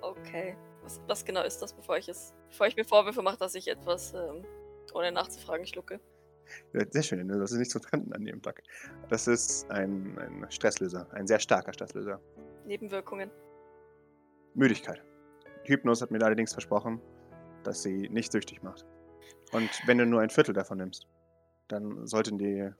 [0.00, 0.56] Okay.
[0.82, 3.68] Was, was genau ist das, bevor ich es, bevor ich mir Vorwürfe mache, dass ich
[3.68, 4.44] etwas ähm,
[4.94, 6.00] ohne nachzufragen schlucke.
[6.72, 7.38] Ja, Sehr schön, ne?
[7.38, 8.62] das ist nicht zu trennen an dem Tag.
[9.08, 12.20] Das ist ein, ein Stresslöser, ein sehr starker Stresslöser.
[12.66, 13.30] Nebenwirkungen.
[14.54, 15.02] Müdigkeit.
[15.64, 17.00] Hypnos hat mir allerdings versprochen,
[17.62, 18.84] dass sie nicht süchtig macht.
[19.52, 21.06] Und wenn du nur ein Viertel davon nimmst,
[21.68, 22.70] dann sollten die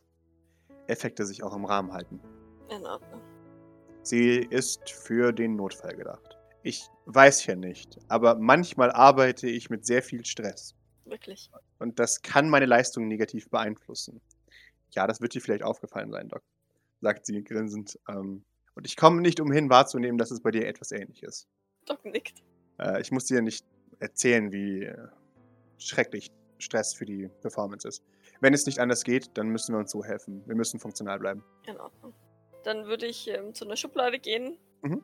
[0.86, 2.20] Effekte sich auch im Rahmen halten.
[2.68, 3.20] In Ordnung.
[4.02, 6.38] Sie ist für den Notfall gedacht.
[6.62, 10.74] Ich weiß ja nicht, aber manchmal arbeite ich mit sehr viel Stress.
[11.04, 11.50] Wirklich.
[11.78, 14.20] Und das kann meine Leistung negativ beeinflussen.
[14.90, 16.42] Ja, das wird dir vielleicht aufgefallen sein, Doc,
[17.00, 17.98] sagt sie grinsend.
[18.08, 18.44] Ähm,
[18.74, 21.48] und ich komme nicht umhin wahrzunehmen, dass es bei dir etwas ähnlich ist.
[21.86, 22.42] Doc nickt.
[22.78, 23.64] Äh, ich muss dir nicht
[24.00, 25.08] erzählen, wie äh,
[25.78, 28.02] schrecklich Stress für die Performance ist.
[28.40, 30.42] Wenn es nicht anders geht, dann müssen wir uns so helfen.
[30.46, 31.44] Wir müssen funktional bleiben.
[31.66, 32.14] In Ordnung.
[32.64, 35.02] Dann würde ich ähm, zu einer Schublade gehen Mhm.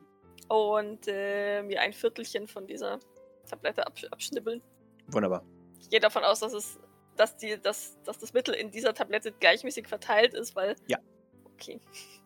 [0.49, 2.99] und äh, mir ein Viertelchen von dieser
[3.49, 4.61] Tablette absch abschnibbeln.
[5.07, 5.43] Wunderbar.
[5.79, 6.79] Ich gehe davon aus, dass es,
[7.15, 10.75] dass die, dass, dass das Mittel in dieser Tablette gleichmäßig verteilt ist, weil.
[10.87, 10.99] Ja.
[11.55, 11.79] Okay.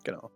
[0.04, 0.32] Genau.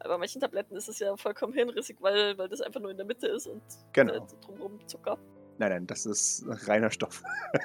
[0.00, 2.96] Aber bei manchen Tabletten ist es ja vollkommen hirnrissig, weil, weil das einfach nur in
[2.96, 3.62] der Mitte ist und
[3.92, 4.14] Genau.
[4.14, 5.18] äh, drumherum Zucker.
[5.58, 7.22] Nein, nein, das ist reiner Stoff.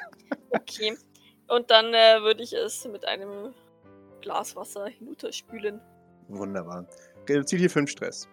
[0.52, 0.98] Okay.
[1.48, 3.54] Und dann äh, würde ich es mit einem
[4.22, 5.80] Glas Wasser hinunterspülen.
[6.30, 6.88] Wunderbar.
[7.30, 8.28] Reduziert hier 5 Stress.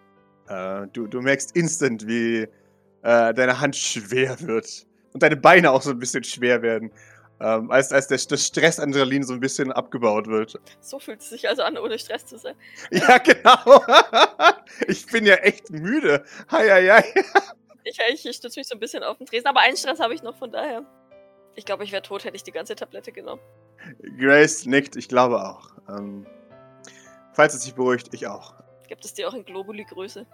[0.47, 2.47] Äh, du, du merkst instant, wie
[3.03, 4.87] äh, deine Hand schwer wird.
[5.13, 6.91] Und deine Beine auch so ein bisschen schwer werden.
[7.39, 10.59] Ähm, als als der, das Stressadrenalin so ein bisschen abgebaut wird.
[10.79, 12.55] So fühlt es sich also an, ohne Stress zu sein.
[12.91, 13.83] Ja, genau.
[14.87, 16.23] ich bin ja echt müde.
[16.51, 17.23] Hei, hei, hei.
[17.83, 20.23] Ich, ich stütze mich so ein bisschen auf den Tresen, aber einen Stress habe ich
[20.23, 20.85] noch, von daher.
[21.55, 23.41] Ich glaube, ich wäre tot, hätte ich die ganze Tablette genommen.
[24.17, 25.71] Grace nickt, ich glaube auch.
[25.89, 26.25] Ähm,
[27.33, 28.53] falls es sich beruhigt, ich auch.
[28.87, 30.25] Gibt es die auch in Globuli-Größe?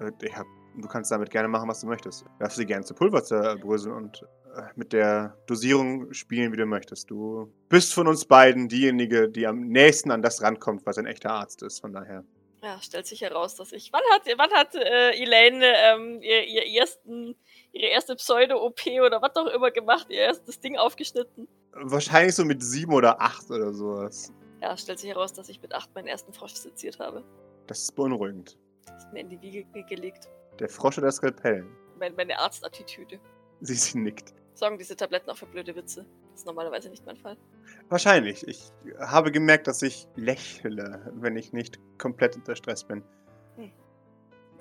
[0.00, 0.46] Äh, Ich hab,
[0.76, 2.22] du kannst damit gerne machen, was du möchtest.
[2.22, 4.22] Du darfst sie gerne zu Pulver zerbröseln und
[4.56, 7.10] äh, mit der Dosierung spielen, wie du möchtest.
[7.10, 11.30] Du bist von uns beiden diejenige, die am nächsten an das rankommt, was ein echter
[11.30, 11.80] Arzt ist.
[11.80, 12.24] Von daher.
[12.62, 13.92] Ja, stellt sich heraus, dass ich.
[13.92, 17.36] Wann hat, wann hat äh, Elaine ähm, ihr, ihr ersten,
[17.72, 21.46] ihre erste Pseudo-OP oder was auch immer gemacht, ihr erstes Ding aufgeschnitten?
[21.72, 24.32] Wahrscheinlich so mit sieben oder acht oder sowas.
[24.62, 27.22] Ja, stellt sich heraus, dass ich mit acht meinen ersten Frosch seziert habe.
[27.66, 28.56] Das ist beunruhigend.
[28.86, 30.28] Das ist mir in die Wiege ge gelegt.
[30.58, 31.66] Der Frosch oder das Skalpell?
[31.98, 33.18] Meine, meine Arztattitüde.
[33.60, 34.34] Sie, sie nickt.
[34.54, 36.06] Sorgen diese Tabletten auch für blöde Witze.
[36.30, 37.36] Das ist normalerweise nicht mein Fall.
[37.88, 38.46] Wahrscheinlich.
[38.46, 43.02] Ich habe gemerkt, dass ich lächle, wenn ich nicht komplett unter Stress bin.
[43.56, 43.72] Hm.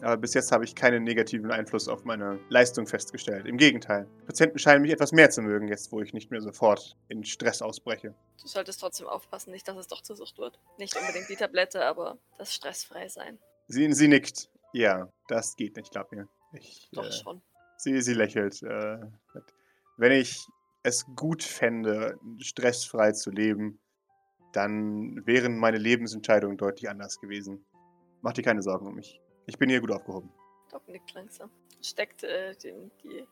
[0.01, 3.45] Aber bis jetzt habe ich keinen negativen Einfluss auf meine Leistung festgestellt.
[3.45, 4.07] Im Gegenteil.
[4.25, 7.61] Patienten scheinen mich etwas mehr zu mögen, jetzt wo ich nicht mehr sofort in Stress
[7.61, 8.15] ausbreche.
[8.41, 10.59] Du solltest trotzdem aufpassen, nicht, dass es doch zur Sucht wird.
[10.79, 13.37] Nicht unbedingt die Tablette, aber das stressfrei sein.
[13.67, 14.49] Sie, sie nickt.
[14.73, 16.27] Ja, das geht nicht, glaub mir.
[16.53, 17.41] Ich, Doch äh, schon.
[17.77, 18.61] Sie, sie lächelt.
[18.63, 18.99] Äh,
[19.97, 20.47] wenn ich
[20.83, 23.79] es gut fände, stressfrei zu leben,
[24.51, 27.65] dann wären meine Lebensentscheidungen deutlich anders gewesen.
[28.21, 29.19] Mach dir keine Sorgen um mich.
[29.45, 30.31] Ich bin hier gut aufgehoben.
[30.71, 31.49] Doc nickt langsam.
[31.81, 33.27] Steckt äh, den, die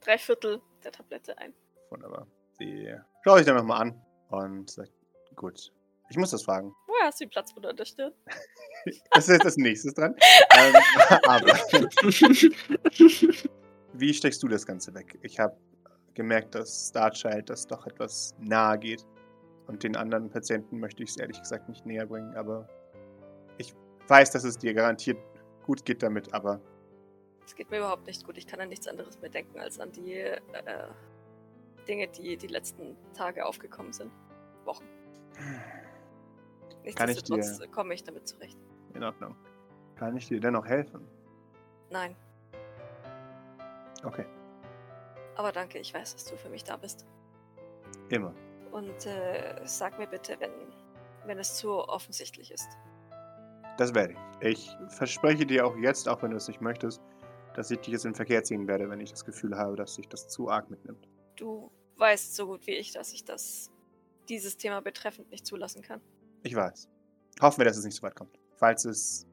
[0.00, 1.52] drei Viertel der Tablette ein.
[1.90, 2.26] Wunderbar.
[2.58, 4.92] Sie schaut sich dann nochmal an und sagt,
[5.36, 5.72] gut.
[6.08, 6.74] Ich muss das fragen.
[7.00, 8.12] Woher hast du die Platzwunde an der Stirn?
[9.12, 10.14] Das ist jetzt das nächste dran.
[10.54, 10.74] ähm,
[11.26, 11.46] aber
[13.94, 15.18] wie steckst du das Ganze weg?
[15.22, 15.56] Ich habe
[16.12, 19.06] gemerkt, dass Starchild das doch etwas nahe geht.
[19.66, 22.68] Und den anderen Patienten möchte ich es ehrlich gesagt nicht näher bringen, aber
[23.56, 23.72] ich
[24.08, 25.16] weiß, dass es dir garantiert
[25.64, 26.60] gut geht damit, aber
[27.46, 28.36] Es geht mir überhaupt nicht gut.
[28.36, 30.38] Ich kann an nichts anderes mehr denken als an die äh,
[31.88, 34.12] Dinge, die die letzten Tage aufgekommen sind.
[34.66, 34.84] Wochen.
[36.96, 38.58] Kann ich dir- Nichtsdestotrotz komme ich damit zurecht.
[38.94, 39.36] in Ordnung.
[39.96, 41.06] Kann ich dir dennoch helfen?
[41.90, 42.16] Nein,
[44.02, 44.24] Okay,
[45.36, 45.78] aber danke.
[45.78, 47.06] Ich weiß, dass du für mich da bist.
[48.08, 48.34] immer.
[48.72, 50.50] Und äh, sag mir bitte, wenn,
[51.26, 52.68] wenn es zu offensichtlich ist.
[53.76, 54.46] Das werde ich.
[54.46, 57.02] Ich verspreche dir auch jetzt, auch wenn du es nicht möchtest,
[57.54, 59.96] dass ich dich jetzt in den Verkehr ziehen werde, wenn ich das Gefühl habe, dass
[59.96, 61.06] sich das zu arg mitnimmt.
[61.36, 63.70] Du weißt so gut wie ich, dass ich das
[64.30, 66.00] dieses Thema betreffend nicht zulassen kann.
[66.42, 66.88] Ich weiß.
[67.40, 68.38] Hoffen wir, dass es nicht so weit kommt.
[68.56, 69.26] Falls es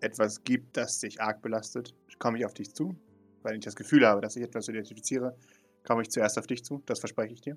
[0.00, 2.94] etwas gibt, das dich arg belastet, komme ich auf dich zu.
[3.42, 5.36] Weil ich das Gefühl habe, dass ich etwas identifiziere,
[5.84, 6.82] komme ich zuerst auf dich zu.
[6.86, 7.56] Das verspreche ich dir.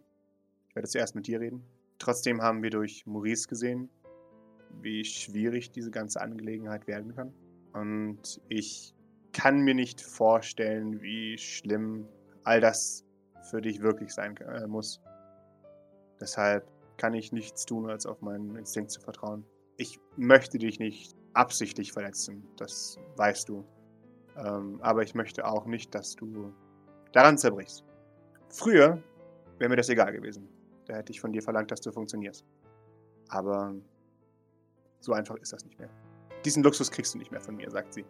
[0.69, 1.63] Ich werde zuerst mit dir reden.
[1.97, 3.89] Trotzdem haben wir durch Maurice gesehen,
[4.81, 7.33] wie schwierig diese ganze Angelegenheit werden kann.
[7.73, 8.93] Und ich
[9.33, 12.07] kann mir nicht vorstellen, wie schlimm
[12.43, 13.05] all das
[13.49, 15.01] für dich wirklich sein äh, muss.
[16.19, 16.67] Deshalb
[16.99, 19.45] kann ich nichts tun, als auf meinen Instinkt zu vertrauen.
[19.77, 23.65] Ich möchte dich nicht absichtlich verletzen, das weißt du.
[24.35, 26.53] Ähm, aber ich möchte auch nicht, dass du
[27.13, 27.83] daran zerbrichst.
[28.49, 29.01] Früher
[29.57, 30.47] wäre mir das egal gewesen.
[30.85, 32.45] Da hätte ich von dir verlangt, dass du funktionierst.
[33.29, 33.73] Aber
[34.99, 35.89] so einfach ist das nicht mehr.
[36.45, 38.05] Diesen Luxus kriegst du nicht mehr von mir, sagt sie.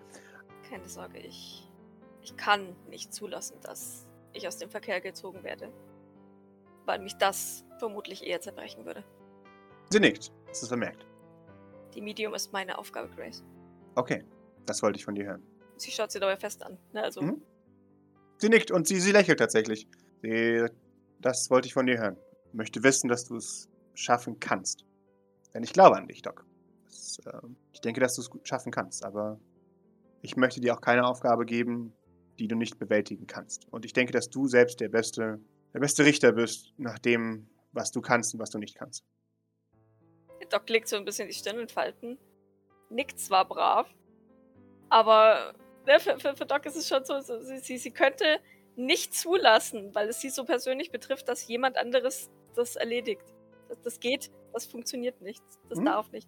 [0.69, 1.69] Keine Sorge, ich,
[2.21, 5.71] ich kann nicht zulassen, dass ich aus dem Verkehr gezogen werde.
[6.89, 9.03] Weil mich das vermutlich eher zerbrechen würde.
[9.91, 10.31] Sie nickt.
[10.47, 11.05] Das ist vermerkt.
[11.93, 13.43] Die Medium ist meine Aufgabe, Grace.
[13.93, 14.25] Okay,
[14.65, 15.43] das wollte ich von dir hören.
[15.77, 16.79] Sie schaut sie dabei fest an.
[16.91, 17.03] Ne?
[17.03, 17.43] Also, Mhm.
[18.39, 19.87] Sie nickt und sie, sie lächelt tatsächlich.
[20.23, 20.65] Sie,
[21.19, 22.17] das wollte ich von dir hören.
[22.47, 24.83] Ich möchte wissen, dass du es schaffen kannst.
[25.53, 26.43] Denn ich glaube an dich, Doc.
[26.85, 29.39] Das, ähm, ich denke, dass du es schaffen kannst, aber
[30.23, 31.93] ich möchte dir auch keine Aufgabe geben,
[32.39, 33.67] die du nicht bewältigen kannst.
[33.71, 35.39] Und ich denke, dass du selbst der beste,
[35.73, 39.05] der beste Richter bist, nach dem, was du kannst und was du nicht kannst.
[40.49, 42.17] Doc legt so ein bisschen die Stirn in Falten.
[42.89, 43.87] Nickt zwar brav,
[44.89, 45.53] aber
[45.85, 48.39] ne, für, für, für Doc ist es schon so, so sie, sie, sie könnte
[48.75, 53.23] nicht zulassen, weil es sie so persönlich betrifft, dass jemand anderes das erledigt.
[53.67, 55.85] Das, das geht, das funktioniert nicht, das Mhm.
[55.85, 56.27] darf nicht.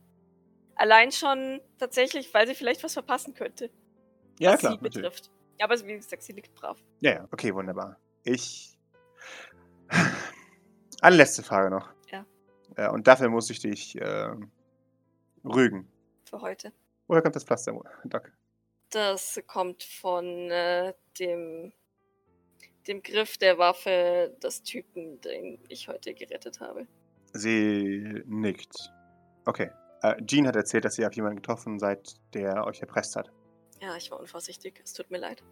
[0.75, 3.71] Allein schon tatsächlich, weil sie vielleicht was verpassen könnte,
[4.39, 4.73] Ja, was klar.
[4.73, 4.93] sie natürlich.
[5.09, 5.31] betrifft.
[5.59, 6.77] Ja, aber wie gesagt, sie liegt brav.
[6.99, 7.97] Ja, ja, okay, wunderbar.
[8.23, 8.77] Ich.
[11.01, 11.89] Eine letzte Frage noch.
[12.11, 12.25] Ja.
[12.75, 14.29] Äh, und dafür muss ich dich äh,
[15.43, 15.87] rügen.
[16.25, 16.71] Für heute.
[17.07, 18.31] Woher kommt das Pflaster, Doc?
[18.91, 21.73] Das kommt von äh, dem,
[22.87, 26.87] dem Griff der Waffe des Typen, den ich heute gerettet habe.
[27.33, 28.91] Sie nickt.
[29.45, 29.71] Okay.
[30.03, 33.31] Äh, Jean hat erzählt, dass ihr auf jemanden getroffen seid, der euch erpresst hat.
[33.81, 34.79] Ja, ich war unvorsichtig.
[34.83, 35.43] Es tut mir leid.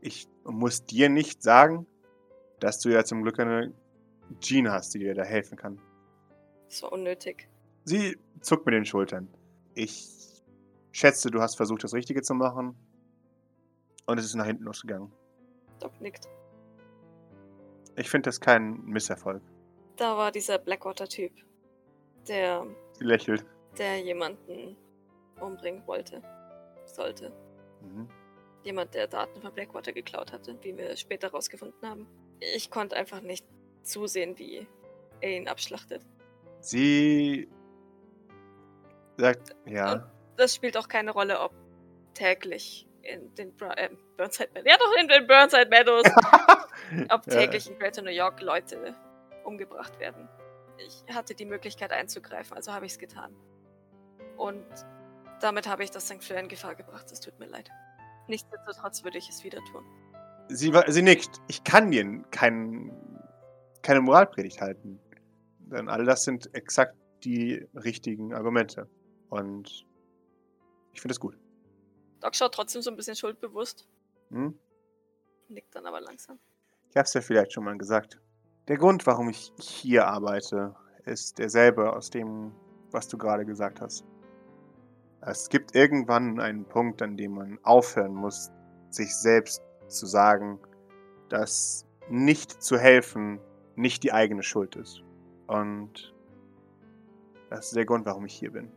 [0.00, 1.86] Ich muss dir nicht sagen,
[2.60, 3.72] dass du ja zum Glück eine
[4.40, 5.80] Jean hast, die dir da helfen kann.
[6.68, 7.48] Es war unnötig.
[7.84, 9.28] Sie zuckt mit den Schultern.
[9.74, 10.42] Ich
[10.92, 12.76] schätze, du hast versucht, das Richtige zu machen.
[14.06, 15.12] Und es ist nach hinten losgegangen.
[15.80, 16.28] Doc nickt.
[17.96, 19.42] Ich finde das kein Misserfolg.
[19.96, 21.32] Da war dieser Blackwater-Typ,
[22.28, 23.44] der, Sie lächelt.
[23.78, 24.76] der jemanden
[25.40, 26.22] umbringen wollte.
[26.86, 27.32] Sollte.
[27.82, 28.08] Mhm.
[28.62, 32.06] Jemand, der Daten von Blackwater geklaut hatte, wie wir später rausgefunden haben.
[32.40, 33.44] Ich konnte einfach nicht
[33.82, 34.66] zusehen, wie
[35.20, 36.02] er ihn abschlachtet.
[36.60, 37.48] Sie
[39.16, 40.10] sagt, ja.
[40.36, 41.52] Das spielt auch keine Rolle, ob
[42.14, 44.70] täglich in den Bur äh, Burnside Meadows.
[44.70, 46.04] Ja, doch in den Burnside Meadows.
[47.10, 47.32] ob Ja.
[47.40, 48.94] täglich in Greater New York Leute
[49.44, 50.28] umgebracht werden.
[50.78, 53.34] Ich hatte die Möglichkeit einzugreifen, also habe ich es getan.
[54.36, 54.64] Und
[55.40, 56.22] damit habe ich das St.
[56.22, 57.10] Fleur in Gefahr gebracht.
[57.10, 57.70] Es tut mir leid.
[58.28, 59.84] Nichtsdestotrotz würde ich es wieder tun.
[60.48, 61.40] Sie, sie nickt.
[61.48, 62.90] Ich kann dir kein,
[63.82, 64.98] keine Moralpredigt halten.
[65.60, 68.88] Denn all das sind exakt die richtigen Argumente.
[69.28, 69.86] Und
[70.92, 71.38] ich finde es gut.
[72.20, 73.86] Doc schaut trotzdem so ein bisschen schuldbewusst,
[74.30, 74.58] Hm?
[75.48, 76.38] nickt dann aber langsam.
[76.90, 78.20] Ich habe es ja vielleicht schon mal gesagt.
[78.66, 80.74] Der Grund, warum ich hier arbeite,
[81.04, 82.52] ist derselbe aus dem,
[82.90, 84.04] was du gerade gesagt hast.
[85.20, 88.50] Es gibt irgendwann einen Punkt, an dem man aufhören muss,
[88.90, 90.58] sich selbst zu sagen,
[91.28, 93.40] dass nicht zu helfen
[93.76, 95.02] nicht die eigene Schuld ist.
[95.46, 96.14] Und
[97.50, 98.70] das ist der Grund, warum ich hier bin.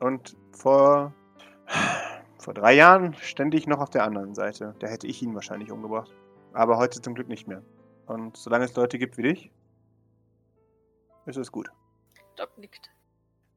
[0.00, 1.14] Und vor,
[2.38, 4.74] vor drei Jahren stände ich noch auf der anderen Seite.
[4.78, 6.12] Da hätte ich ihn wahrscheinlich umgebracht.
[6.52, 7.62] Aber heute zum Glück nicht mehr.
[8.06, 9.52] Und solange es Leute gibt wie dich,
[11.26, 11.70] ist es gut.
[12.36, 12.90] Doc nickt.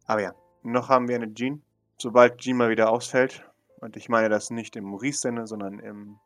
[0.05, 1.63] Aber ja, noch haben wir eine Jean.
[1.97, 3.49] Sobald Jean mal wieder ausfällt,
[3.85, 6.19] und ich meine das nicht im Maurice-Sinne, sondern im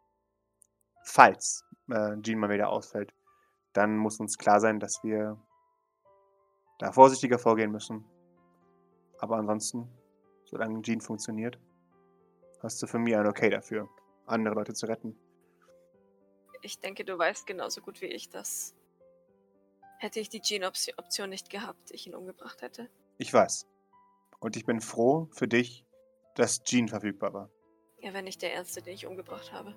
[1.04, 3.14] Falls äh, Jean mal wieder ausfällt,
[3.74, 5.38] dann muss uns klar sein, dass wir
[6.80, 8.06] da vorsichtiger vorgehen müssen.
[9.20, 9.90] Aber ansonsten,
[10.46, 11.60] solange Jean funktioniert,
[12.64, 13.90] hast du von mir ein Okay dafür,
[14.26, 15.20] andere Leute zu retten.
[16.62, 18.74] Ich denke, du weißt genauso gut wie ich, dass
[19.98, 22.90] hätte ich die Gene-Option nicht gehabt, ich ihn umgebracht hätte.
[23.18, 23.68] Ich weiß.
[24.40, 25.86] Und ich bin froh für dich,
[26.40, 27.50] dass Jean verfügbar war.
[27.98, 29.76] Er wäre nicht der Erste, den ich umgebracht habe.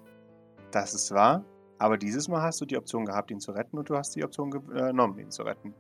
[0.71, 1.45] Das ist wahr,
[1.79, 4.23] aber dieses Mal hast du die Option gehabt, ihn zu retten und du hast die
[4.23, 5.75] Option äh, genommen, ihn zu retten.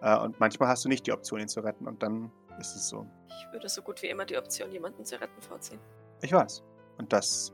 [0.00, 2.88] Äh, und manchmal hast du nicht die Option, ihn zu retten und dann ist es
[2.88, 3.06] so.
[3.28, 5.80] Ich würde so gut wie immer die Option, jemanden zu retten, vorziehen.
[6.22, 6.62] Ich weiß.
[6.96, 7.52] Und das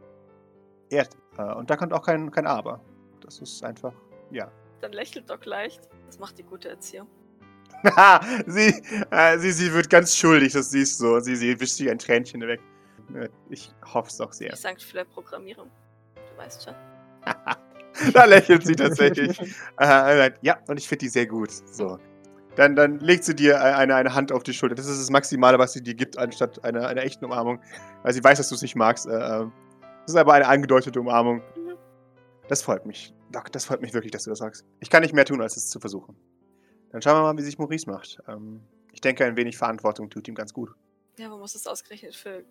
[0.89, 1.16] ehrt.
[1.37, 2.81] Äh, und da kommt auch kein, kein Aber.
[3.20, 3.95] Das ist einfach,
[4.31, 4.53] ja.
[4.81, 5.89] Dann lächelt Doc leicht.
[6.07, 7.09] Das macht die gute Erziehung.
[8.47, 11.20] sie, äh, sie, sie wird ganz schuldig, das siehst du.
[11.20, 12.61] Sie, sie wischt sich ein Tränchen weg.
[13.14, 14.51] Äh, Ich hoffe es doch sehr.
[14.51, 14.83] Die St.
[14.83, 15.70] Fleur Programmierung.
[16.14, 16.74] Du weißt schon.
[18.12, 19.41] da lächelt sie tatsächlich.
[19.79, 21.51] äh, ja, und ich finde die sehr gut.
[21.72, 21.99] So.
[22.57, 24.74] Dann, dann legt sie dir eine, eine Hand auf die Schulter.
[24.74, 27.61] Das ist das Maximale, was sie dir gibt, anstatt einer, einer echten Umarmung.
[28.03, 29.07] Weil sie weiß, dass du es nicht magst.
[29.07, 29.47] Äh, äh,
[30.05, 31.43] das ist aber eine angedeutete Umarmung.
[31.57, 31.76] Mhm.
[32.49, 33.14] Das freut mich.
[33.31, 34.64] Doc, das freut mich wirklich, dass du das sagst.
[34.81, 36.16] Ich kann nicht mehr tun, als es zu versuchen.
[36.91, 38.18] Dann schauen wir mal, wie sich Maurice macht.
[38.28, 38.62] Ähm,
[38.93, 40.70] ich denke, ein wenig Verantwortung tut ihm ganz gut.
[41.18, 42.45] Ja, man muss es ausgerechnet für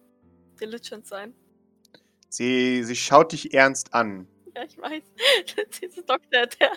[0.60, 1.34] Diligent sein.
[2.30, 4.28] Sie, sie schaut dich ernst an.
[4.56, 5.04] Ja, ich weiß.
[5.82, 6.72] Dieser Doktor, der,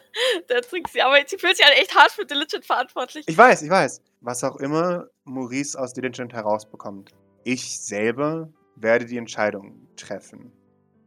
[0.48, 1.02] der trinkt sie.
[1.02, 3.24] Aber sie fühlt sich halt echt hart für Diligent verantwortlich.
[3.26, 4.02] Ich weiß, ich weiß.
[4.20, 7.12] Was auch immer Maurice aus Diligent herausbekommt.
[7.44, 10.52] Ich selber werde die Entscheidung treffen.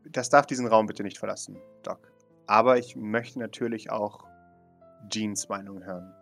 [0.06, 2.12] Das darf diesen Raum bitte nicht verlassen, Doc.
[2.48, 4.26] Aber ich möchte natürlich auch
[5.10, 6.14] Jeans Meinung hören.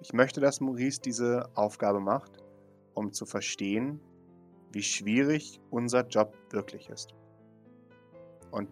[0.00, 2.42] Ich möchte, dass Maurice diese Aufgabe macht,
[2.94, 4.00] um zu verstehen,
[4.72, 7.14] wie schwierig unser Job wirklich ist.
[8.50, 8.68] Und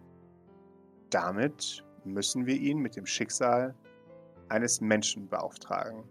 [1.10, 3.74] damit müssen wir ihn mit dem Schicksal
[4.48, 6.04] eines Menschen beauftragen.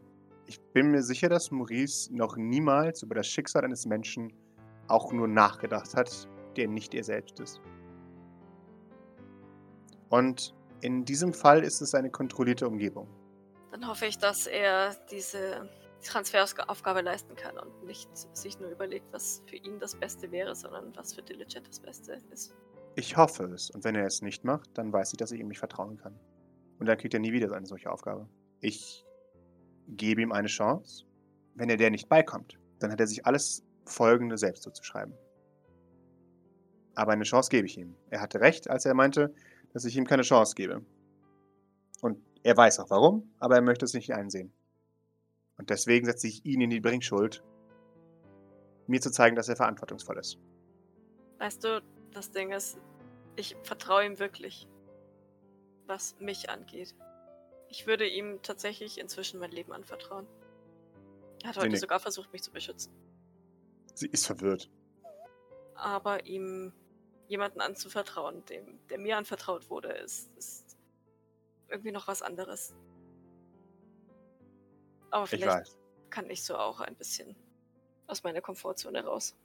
[0.47, 4.33] Ich bin mir sicher, dass Maurice noch niemals über das Schicksal eines Menschen
[4.87, 7.61] auch nur nachgedacht hat, der nicht er selbst ist.
[10.09, 13.07] Und in diesem Fall ist es eine kontrollierte Umgebung.
[13.73, 15.67] Dann hoffe ich, dass er diese
[16.03, 18.07] Transferaufgabe leisten kann und nicht
[18.37, 22.21] sich nur überlegt, was für ihn das Beste wäre, sondern was für Diligent das Beste
[22.31, 22.53] ist.
[22.95, 23.71] Ich hoffe es.
[23.71, 26.19] Und wenn er es nicht macht, dann weiß ich, dass ich ihm nicht vertrauen kann.
[26.77, 28.29] Und dann kriegt er nie wieder eine solche Aufgabe.
[28.59, 29.03] Ich
[29.87, 31.05] gebe ihm eine Chance.
[31.55, 35.15] Wenn er der nicht beikommt, dann hat er sich alles Folgende selbst zuzuschreiben.
[36.93, 37.95] Aber eine Chance gebe ich ihm.
[38.11, 39.33] Er hatte recht, als er meinte,
[39.73, 40.85] dass ich ihm keine Chance gebe.
[42.43, 44.53] Er weiß auch warum, aber er möchte es nicht einsehen.
[45.57, 47.43] Und deswegen setze ich ihn in die Bringschuld,
[48.87, 50.37] mir zu zeigen, dass er verantwortungsvoll ist.
[51.39, 51.81] Weißt du,
[52.11, 52.77] das Ding ist,
[53.37, 54.67] ich vertraue ihm wirklich,
[55.87, 56.95] was mich angeht.
[57.69, 60.27] Ich würde ihm tatsächlich inzwischen mein Leben anvertrauen.
[61.43, 61.79] Er hat heute Sinnig.
[61.79, 62.91] sogar versucht, mich zu beschützen.
[63.93, 64.69] Sie ist verwirrt.
[65.75, 66.73] Aber ihm
[67.27, 70.62] jemanden anzuvertrauen, dem, der mir anvertraut wurde, ist, ist
[71.69, 72.73] irgendwie noch was anderes.
[75.11, 75.77] Aber Ich vielleicht weiß.
[76.09, 77.35] kann ich so auch ein bisschen
[78.07, 79.35] aus meiner Komfortzone raus.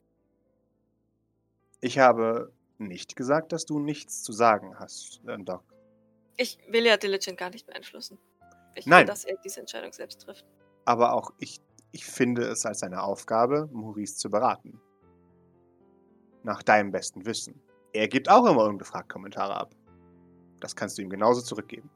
[1.80, 5.62] Ich habe nicht gesagt, dass du nichts zu sagen hast, äh, Doc.
[6.36, 8.18] Ich will ja Diligent gar nicht beeinflussen.
[8.74, 9.06] Ich will, Nein.
[9.06, 10.46] dass er diese Entscheidung selbst trifft.
[10.84, 11.60] Aber auch ich,
[11.92, 14.80] ich finde es als seine Aufgabe, Maurice zu beraten.
[16.44, 17.60] Nach deinem besten Wissen.
[17.92, 19.74] Er gibt auch immer ungefragt Kommentare ab.
[20.60, 21.90] Das kannst du ihm genauso zurückgeben.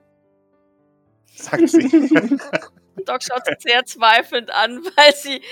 [1.35, 1.89] Sagt sie.
[3.07, 5.43] Doc schaut sie sehr zweifelnd an, weil sie,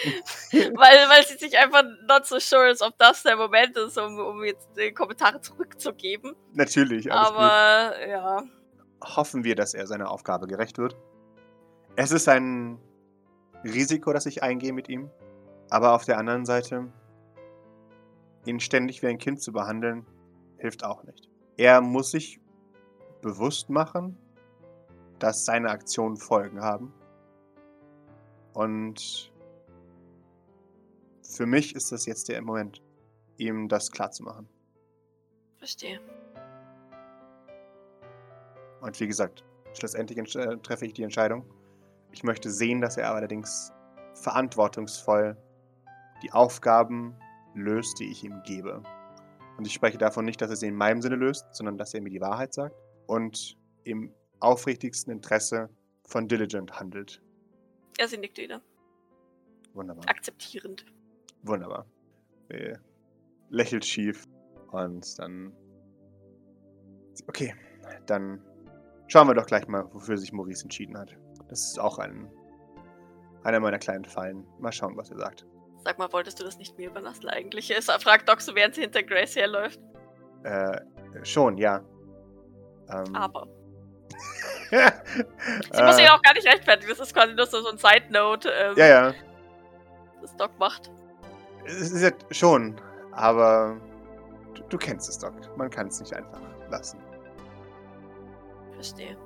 [0.52, 4.18] weil, weil sie sich einfach not so sure ist, ob das der Moment ist, um,
[4.18, 6.36] um jetzt die Kommentare zurückzugeben.
[6.52, 7.38] Natürlich, alles gut.
[7.38, 8.42] Aber ja,
[9.02, 10.96] Hoffen wir, dass er seiner Aufgabe gerecht wird.
[11.96, 12.78] Es ist ein
[13.64, 15.10] Risiko, das ich eingehe mit ihm.
[15.70, 16.92] Aber auf der anderen Seite,
[18.44, 20.06] ihn ständig wie ein Kind zu behandeln,
[20.58, 21.28] hilft auch nicht.
[21.56, 22.40] Er muss sich
[23.22, 24.18] bewusst machen,
[25.20, 26.92] dass seine Aktionen Folgen haben.
[28.52, 29.32] Und
[31.22, 32.82] für mich ist das jetzt der Moment,
[33.36, 34.48] ihm das klarzumachen.
[35.56, 36.00] verstehe.
[38.80, 39.44] Und wie gesagt,
[39.74, 41.44] schlussendlich äh, treffe ich die Entscheidung.
[42.12, 43.72] Ich möchte sehen, dass er allerdings
[44.14, 45.36] verantwortungsvoll
[46.22, 47.14] die Aufgaben
[47.54, 48.82] löst, die ich ihm gebe.
[49.58, 52.00] Und ich spreche davon nicht, dass er sie in meinem Sinne löst, sondern dass er
[52.00, 52.74] mir die Wahrheit sagt
[53.06, 55.68] und im aufrichtigsten Interesse
[56.04, 57.22] von Diligent handelt.
[57.98, 58.60] Ja, sie nickt wieder.
[59.74, 60.08] Wunderbar.
[60.08, 60.84] Akzeptierend.
[61.42, 61.86] Wunderbar.
[62.48, 62.76] Äh,
[63.50, 64.26] lächelt schief
[64.72, 65.52] und dann.
[67.28, 67.54] Okay,
[68.06, 68.42] dann
[69.06, 71.16] schauen wir doch gleich mal, wofür sich Maurice entschieden hat.
[71.48, 72.30] Das ist auch ein,
[73.44, 74.46] einer meiner kleinen Fallen.
[74.58, 75.46] Mal schauen, was er sagt.
[75.84, 77.70] Sag mal, wolltest du das nicht mir überlassen eigentlich?
[77.70, 79.80] Es fragt Doc so, während sie hinter Grace herläuft.
[80.42, 80.80] Äh,
[81.22, 81.82] schon, ja.
[82.88, 83.46] Ähm, Aber.
[84.70, 86.90] sie muss sich auch gar nicht rechtfertigen.
[86.90, 89.14] Das ist quasi nur so so ein Side-Note, ähm, Ja, ja.
[90.22, 90.90] das Doc macht.
[91.64, 92.80] Es ist ja schon,
[93.12, 93.76] aber
[94.54, 95.34] du, du kennst es, Doc.
[95.56, 96.98] Man kann es nicht einfach lassen.
[98.74, 99.16] Verstehe.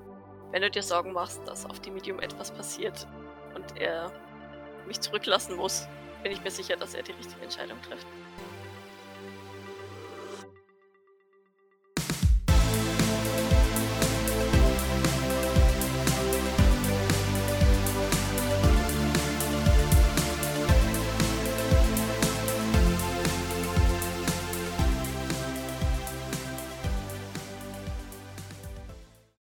[0.51, 3.06] Wenn du dir Sorgen machst, dass auf dem Medium etwas passiert
[3.55, 4.11] und er
[4.86, 5.89] mich zurücklassen muss,
[6.23, 8.06] bin ich mir sicher, dass er die richtige Entscheidung trifft.